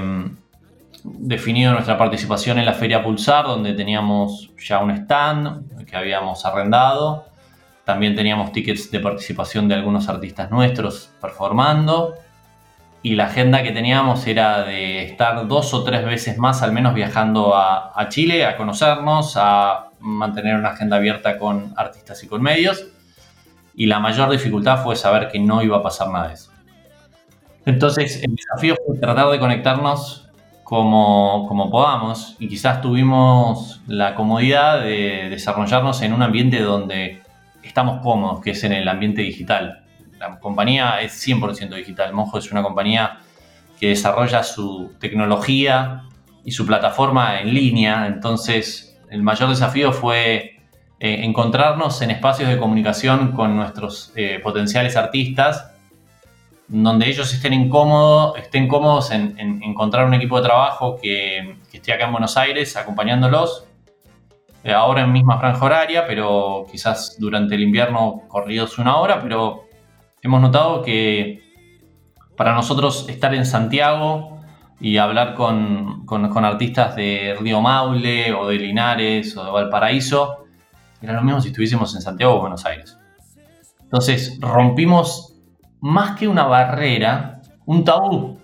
definido 1.05 1.73
nuestra 1.73 1.97
participación 1.97 2.59
en 2.59 2.67
la 2.67 2.75
Feria 2.75 3.03
Pulsar, 3.03 3.47
donde 3.47 3.73
teníamos 3.73 4.51
ya 4.59 4.81
un 4.81 4.91
stand 4.91 5.87
que 5.87 5.97
habíamos 5.97 6.45
arrendado. 6.45 7.27
También 7.85 8.15
teníamos 8.15 8.53
tickets 8.53 8.91
de 8.91 9.01
participación 9.01 9.69
de 9.69 9.75
algunos 9.75 10.09
artistas 10.09 10.51
nuestros 10.51 11.11
performando. 11.21 12.15
Y 13.03 13.15
la 13.15 13.27
agenda 13.27 13.63
que 13.63 13.73
teníamos 13.73 14.27
era 14.27 14.63
de 14.63 15.05
estar 15.05 15.47
dos 15.49 15.73
o 15.73 15.85
tres 15.85 16.05
veces 16.05 16.37
más 16.37 16.63
al 16.63 16.73
menos 16.73 16.95
viajando 16.95 17.55
a, 17.57 18.07
Chile, 18.09 18.45
a 18.45 18.57
conocernos, 18.57 19.35
a 19.37 19.91
mantener 20.01 20.57
una 20.57 20.71
agenda 20.71 20.97
abierta 20.97 21.39
con 21.39 21.73
artistas 21.77 22.23
y 22.23 22.29
con 22.29 22.43
medios. 22.43 22.89
Y 23.75 23.87
la 23.87 24.01
mayor 24.01 24.31
dificultad 24.31 24.83
fue 24.83 24.97
saber 24.97 25.29
que 25.29 25.39
no 25.39 25.63
iba 25.63 25.79
a 25.79 25.83
pasar 25.83 26.09
nada 26.09 26.29
de 26.29 26.35
eso. 26.35 26.51
Entonces 27.65 28.23
el 28.23 28.35
desafío 28.35 28.77
fue 28.87 28.99
tratar 28.99 29.31
de 29.31 29.39
conectarnos 29.39 30.29
como, 30.63 31.47
como 31.49 31.71
podamos 31.71 32.37
y 32.39 32.49
quizás 32.49 32.83
tuvimos 32.83 33.81
la 33.87 34.15
comodidad 34.15 34.83
de 34.83 35.29
desarrollarnos 35.31 36.03
en 36.03 36.13
un 36.13 36.23
ambiente 36.23 36.61
donde 36.61 37.23
estamos 37.63 38.03
cómodos, 38.03 38.41
que 38.43 38.51
es 38.51 38.65
en 38.65 38.73
el 38.73 38.89
ambiente 38.89 39.23
digital. 39.23 39.80
La 40.21 40.39
compañía 40.39 41.01
es 41.01 41.27
100% 41.27 41.75
digital. 41.75 42.13
Mojo 42.13 42.39
es 42.39 42.53
una 42.53 42.63
compañía 42.63 43.21
que 43.81 43.89
desarrolla 43.89 44.43
su 44.43 44.93
tecnología 45.01 46.03
y 46.45 46.53
su 46.53 46.67
plataforma 46.67 47.41
en 47.41 47.55
línea. 47.55 48.07
Entonces, 48.07 49.01
el 49.11 49.23
mayor 49.23 49.49
desafío 49.49 49.93
fue 49.93 50.61
eh, 51.01 51.25
encontrarnos 51.25 52.03
en 52.03 52.11
espacios 52.11 52.51
de 52.51 52.59
comunicación 52.59 53.33
con 53.33 53.57
nuestros 53.57 54.13
eh, 54.15 54.39
potenciales 54.43 54.97
artistas 54.97 55.73
donde 56.71 57.09
ellos 57.09 57.33
estén, 57.35 57.53
incómodos, 57.53 58.39
estén 58.39 58.69
cómodos 58.69 59.11
en, 59.11 59.35
encontrar 59.63 60.07
un 60.07 60.15
equipo 60.15 60.37
de 60.37 60.45
trabajo 60.45 60.99
que, 61.03 61.57
esté 61.73 61.93
acá 61.93 62.05
en 62.05 62.13
Buenos 62.13 62.37
Aires 62.37 62.77
acompañándolos, 62.77 63.65
eh, 64.63 64.73
ahora 64.73 65.03
en 65.03 65.11
misma 65.11 65.41
franja 65.41 65.65
horaria, 65.65 66.07
pero 66.07 66.67
quizás 66.71 67.17
durante 67.19 67.57
el 67.57 67.63
invierno 67.63 68.23
corridos 68.29 68.79
una 68.79 68.99
hora, 68.99 69.21
pero 69.21 69.70
hemos 70.23 70.41
notado 70.41 70.83
que 70.83 71.43
para 72.37 72.55
nosotros 72.55 73.09
estar 73.09 73.35
en 73.35 73.47
Santiago 73.47 74.41
y 74.81 74.97
hablar 74.97 75.35
con, 75.35 76.07
con 76.07 76.45
artistas 76.45 76.97
de 76.97 77.37
Río 77.39 77.61
Maule 77.61 78.33
o 78.33 78.49
de 78.49 78.57
Linares 78.57 79.37
o 79.37 79.45
de 79.45 79.51
Valparaíso, 79.51 80.45
era 81.03 81.15
lo 81.15 81.23
mismo 81.23 81.41
si 81.41 81.49
estuviésemos 81.49 81.95
en 81.95 82.03
Santiago 82.03 82.37
o 82.37 82.41
Buenos 82.41 82.65
Aires. 82.67 82.99
Entonces 83.83 84.39
rompimos 84.41 85.35
más 85.81 86.17
que 86.17 86.29
una 86.29 86.45
barrera, 86.45 87.41
un 87.67 87.85
tabú. 87.85 88.39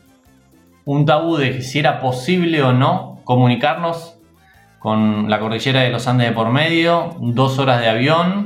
Un 0.85 1.05
tabú 1.05 1.37
de 1.37 1.63
si 1.63 1.79
era 1.79 2.01
posible 2.01 2.63
o 2.63 2.73
no 2.73 3.21
comunicarnos 3.25 4.19
con 4.79 5.29
la 5.29 5.39
cordillera 5.39 5.81
de 5.81 5.91
los 5.91 6.07
Andes 6.07 6.29
de 6.29 6.35
por 6.35 6.51
medio, 6.51 7.11
dos 7.21 7.59
horas 7.59 7.81
de 7.81 7.89
avión. 7.89 8.46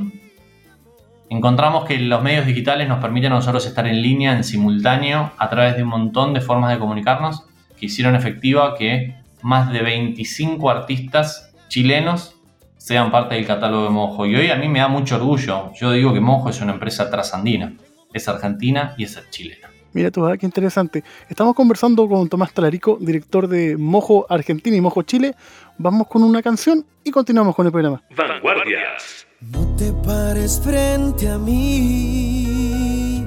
Encontramos 1.31 1.85
que 1.85 1.97
los 1.97 2.21
medios 2.21 2.45
digitales 2.45 2.87
nos 2.87 2.99
permiten 2.99 3.31
a 3.31 3.35
nosotros 3.35 3.65
estar 3.65 3.87
en 3.87 4.01
línea, 4.01 4.33
en 4.33 4.43
simultáneo, 4.43 5.31
a 5.37 5.49
través 5.49 5.77
de 5.77 5.83
un 5.83 5.89
montón 5.89 6.33
de 6.33 6.41
formas 6.41 6.71
de 6.71 6.77
comunicarnos 6.77 7.45
que 7.79 7.85
hicieron 7.85 8.15
efectiva 8.15 8.75
que 8.77 9.15
más 9.41 9.71
de 9.71 9.81
25 9.81 10.69
artistas 10.69 11.53
chilenos 11.69 12.35
sean 12.77 13.11
parte 13.11 13.35
del 13.35 13.47
catálogo 13.47 13.85
de 13.85 13.89
Mojo. 13.91 14.25
Y 14.25 14.35
hoy 14.35 14.51
a 14.51 14.57
mí 14.57 14.67
me 14.67 14.79
da 14.79 14.89
mucho 14.89 15.15
orgullo. 15.15 15.71
Yo 15.79 15.93
digo 15.93 16.13
que 16.13 16.19
Mojo 16.19 16.49
es 16.49 16.59
una 16.61 16.73
empresa 16.73 17.09
trasandina 17.09 17.73
es 18.13 18.27
argentina 18.27 18.93
y 18.97 19.05
es 19.05 19.17
chilena. 19.29 19.70
Mira 19.93 20.09
tú, 20.09 20.25
ah, 20.25 20.37
qué 20.37 20.45
interesante. 20.45 21.03
Estamos 21.27 21.53
conversando 21.55 22.07
con 22.07 22.29
Tomás 22.29 22.53
Talarico, 22.53 22.97
director 22.99 23.47
de 23.47 23.75
Mojo 23.77 24.25
Argentina 24.29 24.75
y 24.75 24.81
Mojo 24.81 25.01
Chile. 25.03 25.35
Vamos 25.77 26.07
con 26.07 26.23
una 26.23 26.41
canción 26.41 26.85
y 27.03 27.11
continuamos 27.11 27.55
con 27.55 27.65
el 27.65 27.71
programa. 27.71 28.01
Vanguardias. 28.15 29.27
No 29.41 29.75
te 29.75 29.91
pares 30.05 30.61
frente 30.63 31.27
a 31.27 31.37
mí 31.37 33.25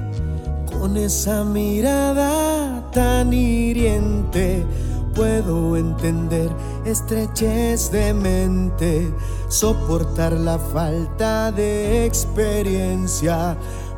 con 0.71 0.97
esa 0.97 1.43
mirada 1.43 2.89
tan 2.91 3.31
hiriente. 3.31 4.65
Puedo 5.13 5.77
entender 5.77 6.49
estrechez 6.85 7.91
de 7.91 8.13
mente, 8.13 9.11
soportar 9.47 10.33
la 10.33 10.57
falta 10.59 11.51
de 11.51 12.05
experiencia 12.05 13.55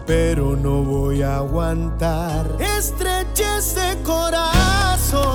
pero 0.07 0.55
no 0.55 0.83
voy 0.83 1.21
a 1.21 1.35
aguantar 1.37 2.55
estreches 2.59 3.75
de 3.75 4.01
corazón. 4.03 5.27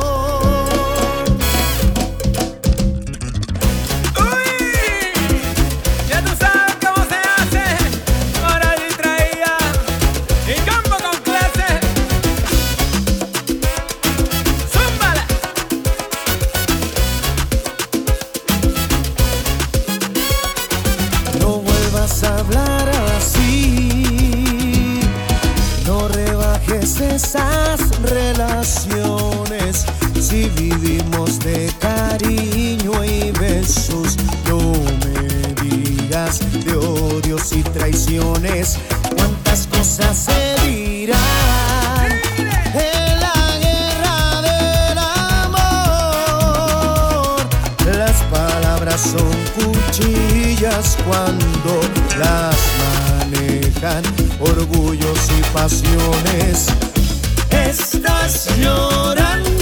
Si 30.32 30.48
vivimos 30.50 31.38
de 31.40 31.70
cariño 31.78 33.04
y 33.04 33.30
besos. 33.32 34.16
No 34.48 34.72
me 35.04 35.52
digas 35.62 36.40
de 36.64 36.74
odios 36.74 37.52
y 37.52 37.62
traiciones, 37.62 38.78
cuántas 39.14 39.66
cosas 39.66 40.16
se 40.16 40.56
dirán. 40.66 42.12
En 42.72 43.20
la 43.20 43.58
guerra 43.60 44.40
del 44.40 44.98
amor, 45.48 46.16
las 47.94 48.22
palabras 48.30 49.00
son 49.00 49.32
cuchillas 49.54 50.96
cuando 51.06 51.80
las 52.18 52.56
manejan 52.80 54.02
orgullos 54.40 55.18
y 55.38 55.42
pasiones 55.52 56.68
estás 57.52 58.48
llorando 58.58 59.61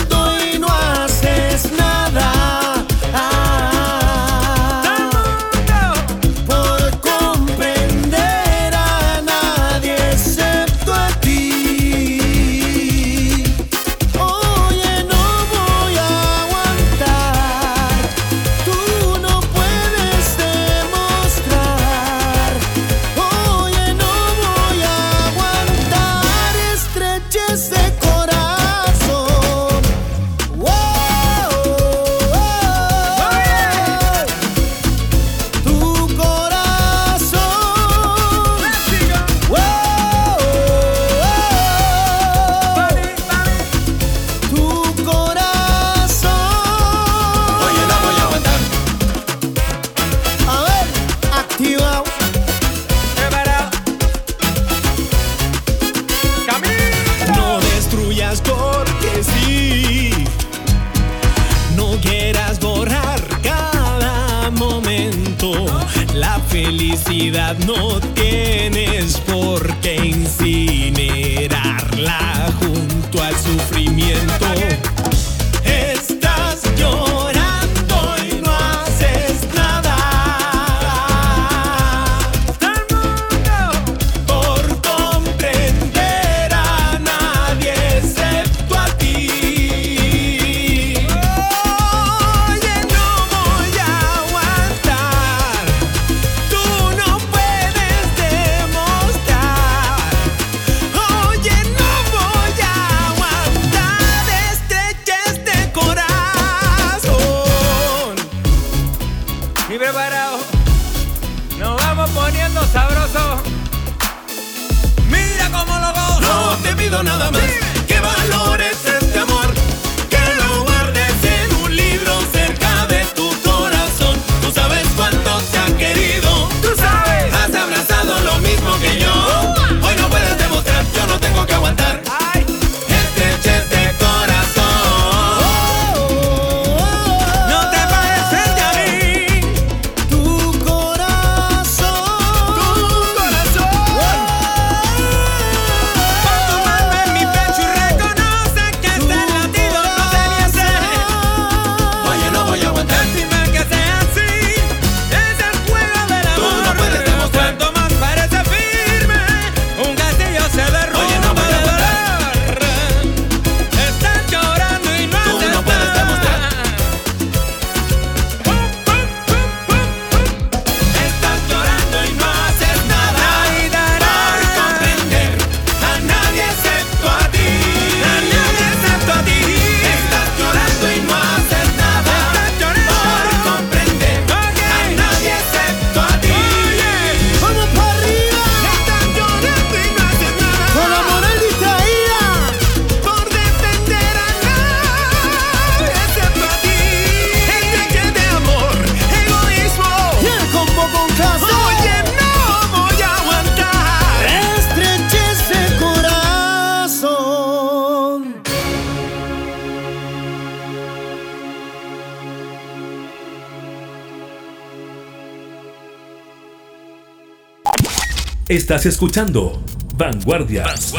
Estás 218.51 218.85
escuchando 218.85 219.63
Vanguardias. 219.97 220.93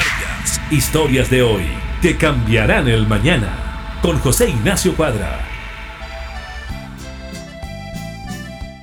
Historias 0.71 1.29
de 1.29 1.41
hoy 1.41 1.63
que 2.01 2.15
cambiarán 2.15 2.87
el 2.87 3.05
mañana. 3.05 3.97
Con 4.01 4.17
José 4.19 4.49
Ignacio 4.49 4.95
Cuadra. 4.95 5.37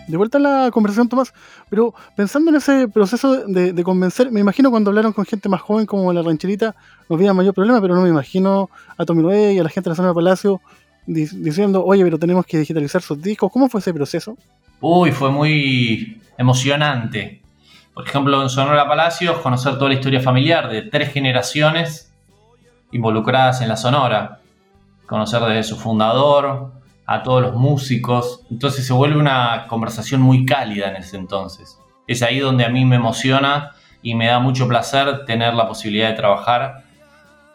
De 0.06 0.18
vuelta 0.18 0.36
a 0.36 0.40
la 0.42 0.70
conversación, 0.70 1.08
Tomás, 1.08 1.32
pero 1.70 1.94
pensando 2.14 2.50
en 2.50 2.56
ese 2.56 2.88
proceso 2.88 3.46
de, 3.46 3.72
de 3.72 3.82
convencer, 3.82 4.30
me 4.30 4.40
imagino 4.40 4.70
cuando 4.70 4.90
hablaron 4.90 5.14
con 5.14 5.24
gente 5.24 5.48
más 5.48 5.62
joven 5.62 5.86
como 5.86 6.12
la 6.12 6.20
rancherita, 6.20 6.74
no 7.08 7.16
había 7.16 7.32
mayor 7.32 7.54
problema, 7.54 7.80
pero 7.80 7.94
no 7.94 8.02
me 8.02 8.10
imagino 8.10 8.68
a 8.98 9.06
Tommy 9.06 9.54
y 9.54 9.58
a 9.58 9.62
la 9.62 9.70
gente 9.70 9.88
de 9.88 9.92
la 9.92 9.96
zona 9.96 10.08
de 10.08 10.14
Palacio 10.14 10.60
di- 11.06 11.24
diciendo, 11.26 11.84
oye, 11.86 12.04
pero 12.04 12.18
tenemos 12.18 12.44
que 12.44 12.58
digitalizar 12.58 13.00
sus 13.00 13.20
discos. 13.22 13.50
¿Cómo 13.50 13.70
fue 13.70 13.80
ese 13.80 13.94
proceso? 13.94 14.36
Uy, 14.82 15.10
fue 15.12 15.30
muy 15.30 16.20
emocionante. 16.36 17.40
Por 17.98 18.06
ejemplo, 18.06 18.40
en 18.40 18.48
Sonora 18.48 18.86
Palacios, 18.86 19.38
conocer 19.38 19.74
toda 19.74 19.88
la 19.88 19.94
historia 19.96 20.20
familiar 20.20 20.68
de 20.68 20.82
tres 20.82 21.12
generaciones 21.12 22.14
involucradas 22.92 23.60
en 23.60 23.68
la 23.68 23.76
Sonora. 23.76 24.38
Conocer 25.04 25.42
desde 25.42 25.64
su 25.64 25.76
fundador 25.76 26.70
a 27.06 27.24
todos 27.24 27.42
los 27.42 27.56
músicos. 27.56 28.46
Entonces 28.52 28.86
se 28.86 28.92
vuelve 28.92 29.18
una 29.18 29.66
conversación 29.66 30.20
muy 30.20 30.46
cálida 30.46 30.90
en 30.90 30.94
ese 30.94 31.16
entonces. 31.16 31.76
Es 32.06 32.22
ahí 32.22 32.38
donde 32.38 32.64
a 32.64 32.68
mí 32.68 32.84
me 32.84 32.94
emociona 32.94 33.72
y 34.00 34.14
me 34.14 34.28
da 34.28 34.38
mucho 34.38 34.68
placer 34.68 35.24
tener 35.24 35.54
la 35.54 35.66
posibilidad 35.66 36.10
de 36.10 36.14
trabajar 36.14 36.84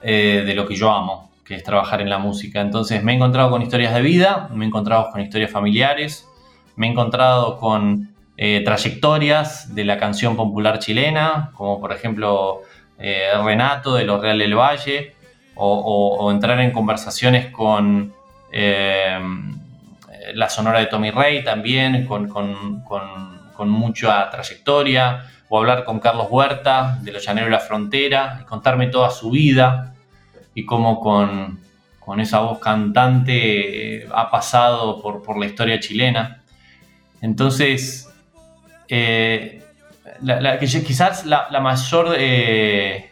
eh, 0.02 0.44
de 0.46 0.56
lo 0.56 0.68
que 0.68 0.76
yo 0.76 0.92
amo, 0.92 1.32
que 1.46 1.56
es 1.56 1.64
trabajar 1.64 2.02
en 2.02 2.10
la 2.10 2.18
música. 2.18 2.60
Entonces 2.60 3.02
me 3.02 3.14
he 3.14 3.16
encontrado 3.16 3.50
con 3.50 3.62
historias 3.62 3.94
de 3.94 4.02
vida, 4.02 4.50
me 4.54 4.66
he 4.66 4.68
encontrado 4.68 5.10
con 5.10 5.22
historias 5.22 5.52
familiares, 5.52 6.28
me 6.76 6.88
he 6.88 6.92
encontrado 6.92 7.58
con 7.60 8.13
eh, 8.36 8.62
trayectorias 8.66 9.76
de 9.76 9.86
la 9.86 9.98
canción 9.98 10.36
popular 10.36 10.80
chilena, 10.80 11.52
como 11.54 11.80
por 11.80 11.94
ejemplo 11.94 12.62
eh, 12.98 13.30
Renato 13.44 13.94
de 13.96 14.06
Los 14.06 14.22
Real 14.22 14.40
del 14.40 14.56
Valle, 14.56 15.16
o, 15.56 16.32
entrar 16.32 16.60
en 16.62 16.72
conversaciones 16.72 17.52
con 17.52 18.12
eh, 18.52 19.20
la 20.34 20.50
sonora 20.50 20.80
de 20.80 20.88
Tommy 20.88 21.12
Rey 21.12 21.44
también, 21.44 22.08
con, 22.08 22.28
con- 22.28 23.44
mucha 23.66 24.30
trayectoria, 24.30 25.26
o 25.48 25.58
hablar 25.58 25.86
con 25.86 26.00
Carlos 26.00 26.28
Huerta 26.30 26.98
de 27.02 27.14
Los 27.14 27.24
Llaneros 27.24 27.48
de 27.48 27.52
la 27.52 27.60
Frontera, 27.60 28.40
y 28.42 28.46
contarme 28.46 28.88
toda 28.88 29.10
su 29.12 29.30
vida 29.30 29.94
y 30.56 30.66
cómo 30.66 31.00
con, 31.00 31.60
esa 32.20 32.40
voz 32.40 32.60
cantante 32.60 34.08
ha 34.12 34.30
pasado 34.30 35.02
por, 35.02 35.22
por 35.22 35.38
la 35.38 35.46
historia 35.46 35.80
chilena. 35.80 36.44
Entonces, 37.22 38.03
eh, 38.88 39.62
quizás 40.60 41.26
la, 41.26 41.60
mayor 41.62 42.16
eh, 42.18 43.10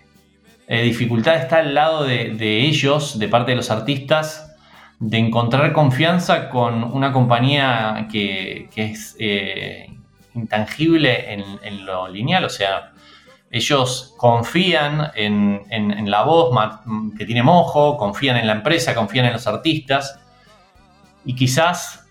eh, 0.67 0.81
dificultad 0.81 1.35
está 1.35 1.57
al 1.57 1.73
lado 1.73 2.03
de, 2.03 2.61
ellos, 2.61 3.17
de 3.19 3.27
parte 3.27 3.51
de 3.51 3.57
los 3.57 3.71
artistas, 3.71 4.55
de 4.99 5.17
encontrar 5.17 5.73
confianza 5.73 6.49
con 6.49 6.83
una 6.83 7.11
compañía 7.11 8.07
que, 8.11 8.69
es 8.75 9.15
intangible 10.33 11.33
en, 11.33 11.85
lo 11.85 12.07
lineal, 12.07 12.45
o 12.45 12.49
sea, 12.49 12.91
ellos 13.49 14.13
confían 14.17 15.11
en, 15.15 16.09
la 16.09 16.23
voz 16.23 16.55
que 17.17 17.25
tiene 17.25 17.43
mojo, 17.43 17.97
confían 17.97 18.37
en 18.37 18.47
la 18.47 18.53
empresa, 18.53 18.95
confían 18.95 19.25
en 19.25 19.33
los 19.33 19.47
artistas. 19.47 20.19
Y 21.25 21.35
quizás 21.35 22.07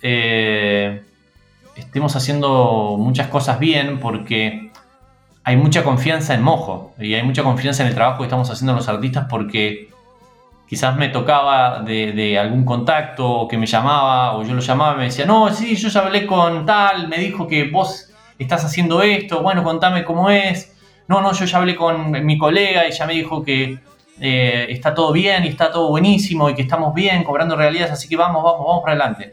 estemos 1.77 2.17
haciendo 2.17 2.97
muchas 2.99 3.29
cosas 3.29 3.59
bien 3.59 3.99
porque 4.01 4.71
hay 5.45 5.57
mucha 5.57 5.83
confianza 5.83 6.35
en 6.35 6.43
mojo 6.43 6.95
y 6.99 7.15
hay 7.15 7.23
mucha 7.23 7.43
confianza 7.43 7.83
en 7.83 7.89
el 7.89 7.95
trabajo 7.95 8.19
que 8.19 8.25
estamos 8.25 8.51
haciendo 8.51 8.75
los 8.75 8.89
artistas 8.89 9.27
porque 9.29 9.89
quizás 10.69 10.97
me 10.97 11.09
tocaba 11.09 11.81
de, 11.81 12.39
algún 12.39 12.65
contacto 12.65 13.29
o 13.29 13.49
que 13.49 13.59
me 13.59 13.67
llamaba 13.67 14.37
o 14.37 14.45
yo 14.45 14.55
lo 14.55 14.61
llamaba 14.61 14.95
y 14.95 14.99
me 14.99 15.05
decía, 15.05 15.27
no, 15.27 15.53
sí, 15.53 15.75
yo 15.75 15.89
ya 15.89 16.01
hablé 16.01 16.27
con 16.27 16.65
tal, 16.65 17.09
me 17.09 17.19
dijo 17.19 17.49
que 17.49 17.69
vos 17.69 18.11
estás 18.39 18.65
haciendo 18.65 19.03
esto, 19.03 19.43
bueno, 19.43 19.65
contame 19.65 20.05
cómo 20.05 20.31
es. 20.31 20.77
No, 21.09 21.21
no, 21.21 21.33
yo 21.33 21.45
ya 21.45 21.59
hablé 21.59 21.75
con 21.75 22.13
mi 22.25 22.39
colega 22.39 22.87
y 22.87 22.93
ya 22.93 23.05
me 23.05 23.15
dijo 23.15 23.43
que 23.43 23.81
eh, 24.21 24.67
está 24.69 24.95
todo 24.95 25.11
bien 25.13 25.45
y 25.45 25.49
está 25.49 25.73
todo 25.73 25.89
buenísimo 25.89 26.49
y 26.49 26.55
que 26.55 26.63
estamos 26.63 26.95
bien 26.95 27.25
cobrando 27.25 27.57
realidades, 27.57 27.91
así 27.91 28.09
que 28.09 28.17
vamos, 28.17 28.45
vamos, 28.45 28.65
vamos 28.65 28.83
para 28.85 28.93
adelante. 28.93 29.33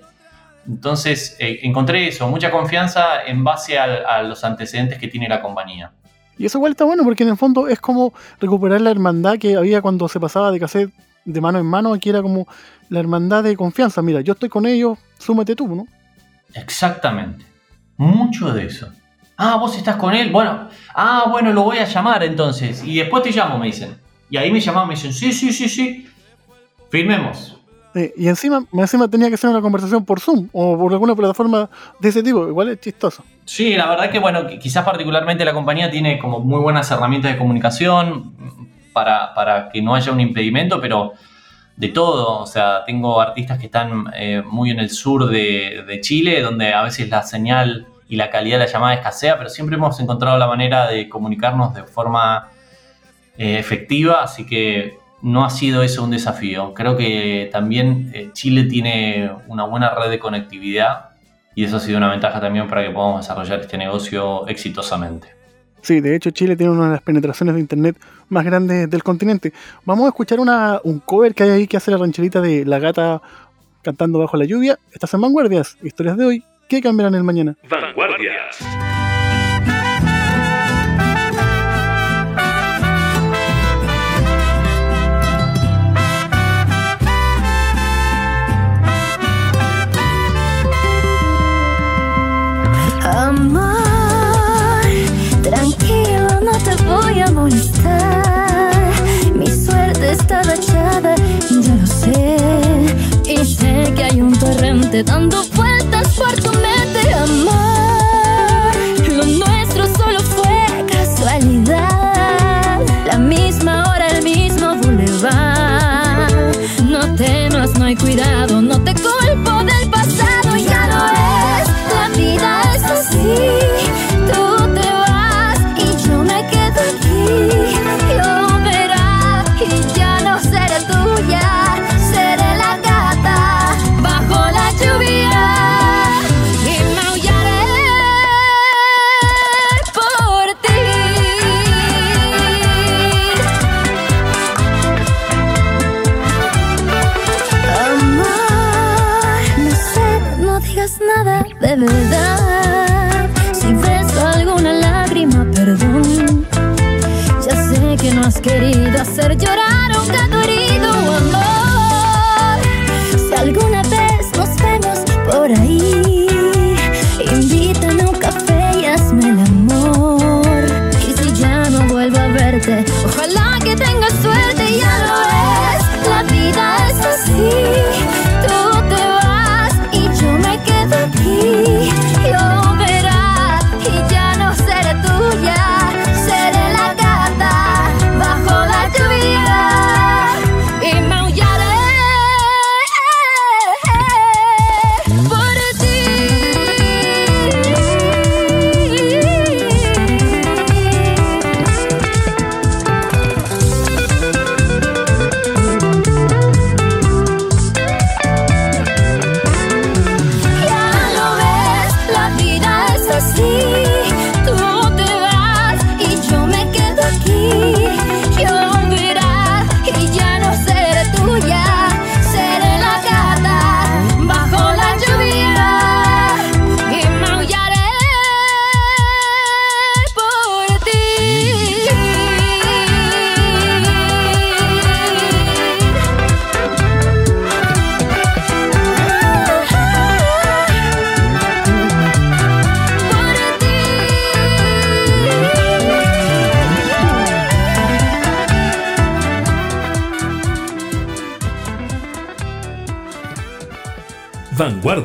Entonces 0.68 1.38
eh, 1.40 1.60
encontré 1.64 2.08
eso, 2.08 2.28
mucha 2.28 2.52
confianza 2.52 3.24
en 3.26 3.44
base 3.44 3.80
a 3.80 4.22
los 4.24 4.44
antecedentes 4.44 5.00
que 5.00 5.08
tiene 5.08 5.30
la 5.30 5.42
compañía. 5.42 5.92
Y 6.38 6.46
eso 6.46 6.58
igual 6.60 6.72
está 6.72 6.86
bueno 6.86 7.04
porque 7.04 7.24
en 7.24 7.30
el 7.30 7.38
fondo 7.38 7.68
es 7.68 7.80
como 7.80 8.14
recuperar 8.40 8.82
la 8.82 8.92
hermandad 8.92 9.38
que 9.38 9.56
había 9.56 9.82
cuando 9.82 10.08
se 10.08 10.20
pasaba 10.20 10.52
de 10.52 10.60
cassette 10.60 10.92
de 11.26 11.42
mano 11.42 11.60
en 11.60 11.66
mano, 11.66 11.94
aquí 11.94 12.10
era 12.10 12.22
como 12.22 12.48
la 12.90 13.00
hermandad 13.00 13.44
de 13.44 13.56
confianza. 13.58 14.02
Mira, 14.02 14.22
yo 14.22 14.34
estoy 14.34 14.50
con 14.50 14.66
ellos, 14.66 14.98
súmate 15.18 15.56
tú, 15.56 15.68
¿no? 15.76 15.86
Exactamente. 16.54 17.46
Mucho 17.98 18.54
de 18.54 18.68
eso. 18.68 18.90
Ah, 19.36 19.58
vos 19.58 19.76
estás 19.76 19.98
con 19.98 20.14
él. 20.14 20.32
Bueno, 20.32 20.70
ah, 20.96 21.26
bueno, 21.30 21.52
lo 21.52 21.64
voy 21.64 21.80
a 21.80 21.86
llamar 21.86 22.24
entonces. 22.24 22.84
Y 22.84 22.98
después 22.98 23.24
te 23.24 23.32
llamo, 23.32 23.58
me 23.60 23.68
dicen. 23.68 23.98
Y 24.30 24.38
ahí 24.38 24.52
me 24.52 24.60
llaman, 24.60 24.88
me 24.88 24.96
dicen, 24.96 25.14
sí, 25.14 25.34
sí, 25.34 25.52
sí, 25.52 25.68
sí. 25.68 26.10
Firmemos. 26.90 27.57
Y 28.16 28.28
encima, 28.28 28.66
encima 28.74 29.08
tenía 29.08 29.30
que 29.30 29.38
ser 29.38 29.50
una 29.50 29.62
conversación 29.62 30.06
por 30.06 30.20
Zoom 30.20 30.50
o 30.54 30.78
por 30.78 30.92
alguna 30.92 31.16
plataforma 31.16 31.70
de 32.00 32.10
ese 32.10 32.24
tipo. 32.24 32.48
Igual 32.48 32.70
es 32.70 32.80
chistoso. 32.80 33.24
Sí, 33.46 33.76
la 33.76 33.88
verdad 33.88 34.10
que, 34.10 34.20
bueno, 34.20 34.48
quizás 34.48 34.84
particularmente 34.84 35.46
la 35.46 35.54
compañía 35.54 35.90
tiene 35.90 36.20
como 36.20 36.40
muy 36.40 36.60
buenas 36.60 36.90
herramientas 36.92 37.32
de 37.32 37.38
comunicación 37.38 38.34
para, 38.94 39.34
para 39.34 39.70
que 39.70 39.82
no 39.82 39.96
haya 39.96 40.12
un 40.12 40.20
impedimento, 40.20 40.82
pero 40.82 41.14
de 41.76 41.90
todo. 41.90 42.40
O 42.40 42.46
sea, 42.46 42.84
tengo 42.86 43.22
artistas 43.22 43.58
que 43.60 43.68
están 43.68 44.06
eh, 44.16 44.42
muy 44.46 44.72
en 44.72 44.80
el 44.80 44.90
sur 44.90 45.28
de, 45.30 45.84
de 45.88 46.02
Chile, 46.02 46.42
donde 46.42 46.74
a 46.74 46.82
veces 46.82 47.10
la 47.10 47.24
señal 47.24 47.88
y 48.10 48.16
la 48.16 48.30
calidad 48.30 48.58
de 48.58 48.66
la 48.66 48.72
llamada 48.72 48.94
escasea, 48.94 49.38
pero 49.38 49.50
siempre 49.50 49.76
hemos 49.76 50.00
encontrado 50.00 50.38
la 50.38 50.48
manera 50.48 50.88
de 50.88 51.10
comunicarnos 51.10 51.74
de 51.74 51.84
forma 51.84 52.50
eh, 53.38 53.60
efectiva, 53.60 54.24
así 54.24 54.46
que 54.46 54.98
no 55.28 55.44
ha 55.44 55.50
sido 55.50 55.84
eso 55.84 56.04
un 56.04 56.12
desafío. 56.12 56.74
Creo 56.74 56.96
que 56.96 57.50
también 57.52 58.12
eh, 58.14 58.30
Chile 58.32 58.64
tiene 58.64 59.30
una 59.48 59.66
buena 59.66 59.94
red 59.94 60.10
de 60.10 60.20
conectividad 60.20 61.10
y 61.54 61.66
eso 61.66 61.78
ha 61.78 61.80
sido 61.82 61.98
una 61.98 62.10
ventaja 62.10 62.40
también 62.40 62.68
para 62.68 62.84
que 62.84 62.92
podamos 62.92 63.22
desarrollar 63.22 63.60
este 63.60 63.78
negocio 63.78 64.48
exitosamente. 64.48 65.28
Sí, 65.82 66.00
de 66.00 66.16
hecho 66.16 66.32
Chile 66.32 66.56
tiene 66.56 66.72
una 66.72 66.86
de 66.86 66.92
las 66.92 67.02
penetraciones 67.02 67.56
de 67.56 67.62
internet 67.62 67.98
más 68.30 68.46
grandes 68.46 68.90
del 68.90 69.04
continente. 69.04 69.52
Vamos 69.84 70.06
a 70.06 70.10
escuchar 70.10 70.40
una, 70.40 70.80
un 70.84 71.00
cover 71.00 71.36
que 71.36 71.44
hay 71.44 71.50
ahí 71.50 71.68
que 71.68 71.76
hace 71.76 71.92
la 71.92 71.98
rancherita 71.98 72.40
de 72.40 72.66
La 72.66 72.80
Gata 72.80 73.22
cantando 73.82 74.20
bajo 74.20 74.38
la 74.38 74.46
lluvia. 74.46 74.80
Estás 74.94 75.14
en 75.14 75.22
Vanguardias, 75.22 75.78
historias 75.84 76.16
de 76.16 76.26
hoy 76.26 76.44
que 76.70 76.82
cambiarán 76.82 77.16
el 77.16 77.24
mañana. 77.24 77.56
Vanguardias. 77.70 79.07
Mi 99.34 99.48
suerte 99.48 100.12
está 100.12 100.42
echada, 100.42 101.16
ya 101.50 101.76
lo 101.76 101.88
sé. 101.88 102.38
Y 103.26 103.46
sé 103.46 103.94
que 103.96 104.04
hay 104.04 104.22
un 104.22 104.34
torrente 104.38 105.04
dando 105.04 105.44
vueltas 105.56 106.10
por 106.16 106.34
tu 106.34 106.52
mente. 106.52 107.67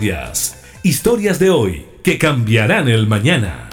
Vanguardias. 0.03 0.57
Historias 0.83 1.39
de 1.39 1.51
hoy 1.51 1.87
que 2.03 2.19
cambiarán 2.19 2.89
el 2.89 3.07
mañana. 3.07 3.69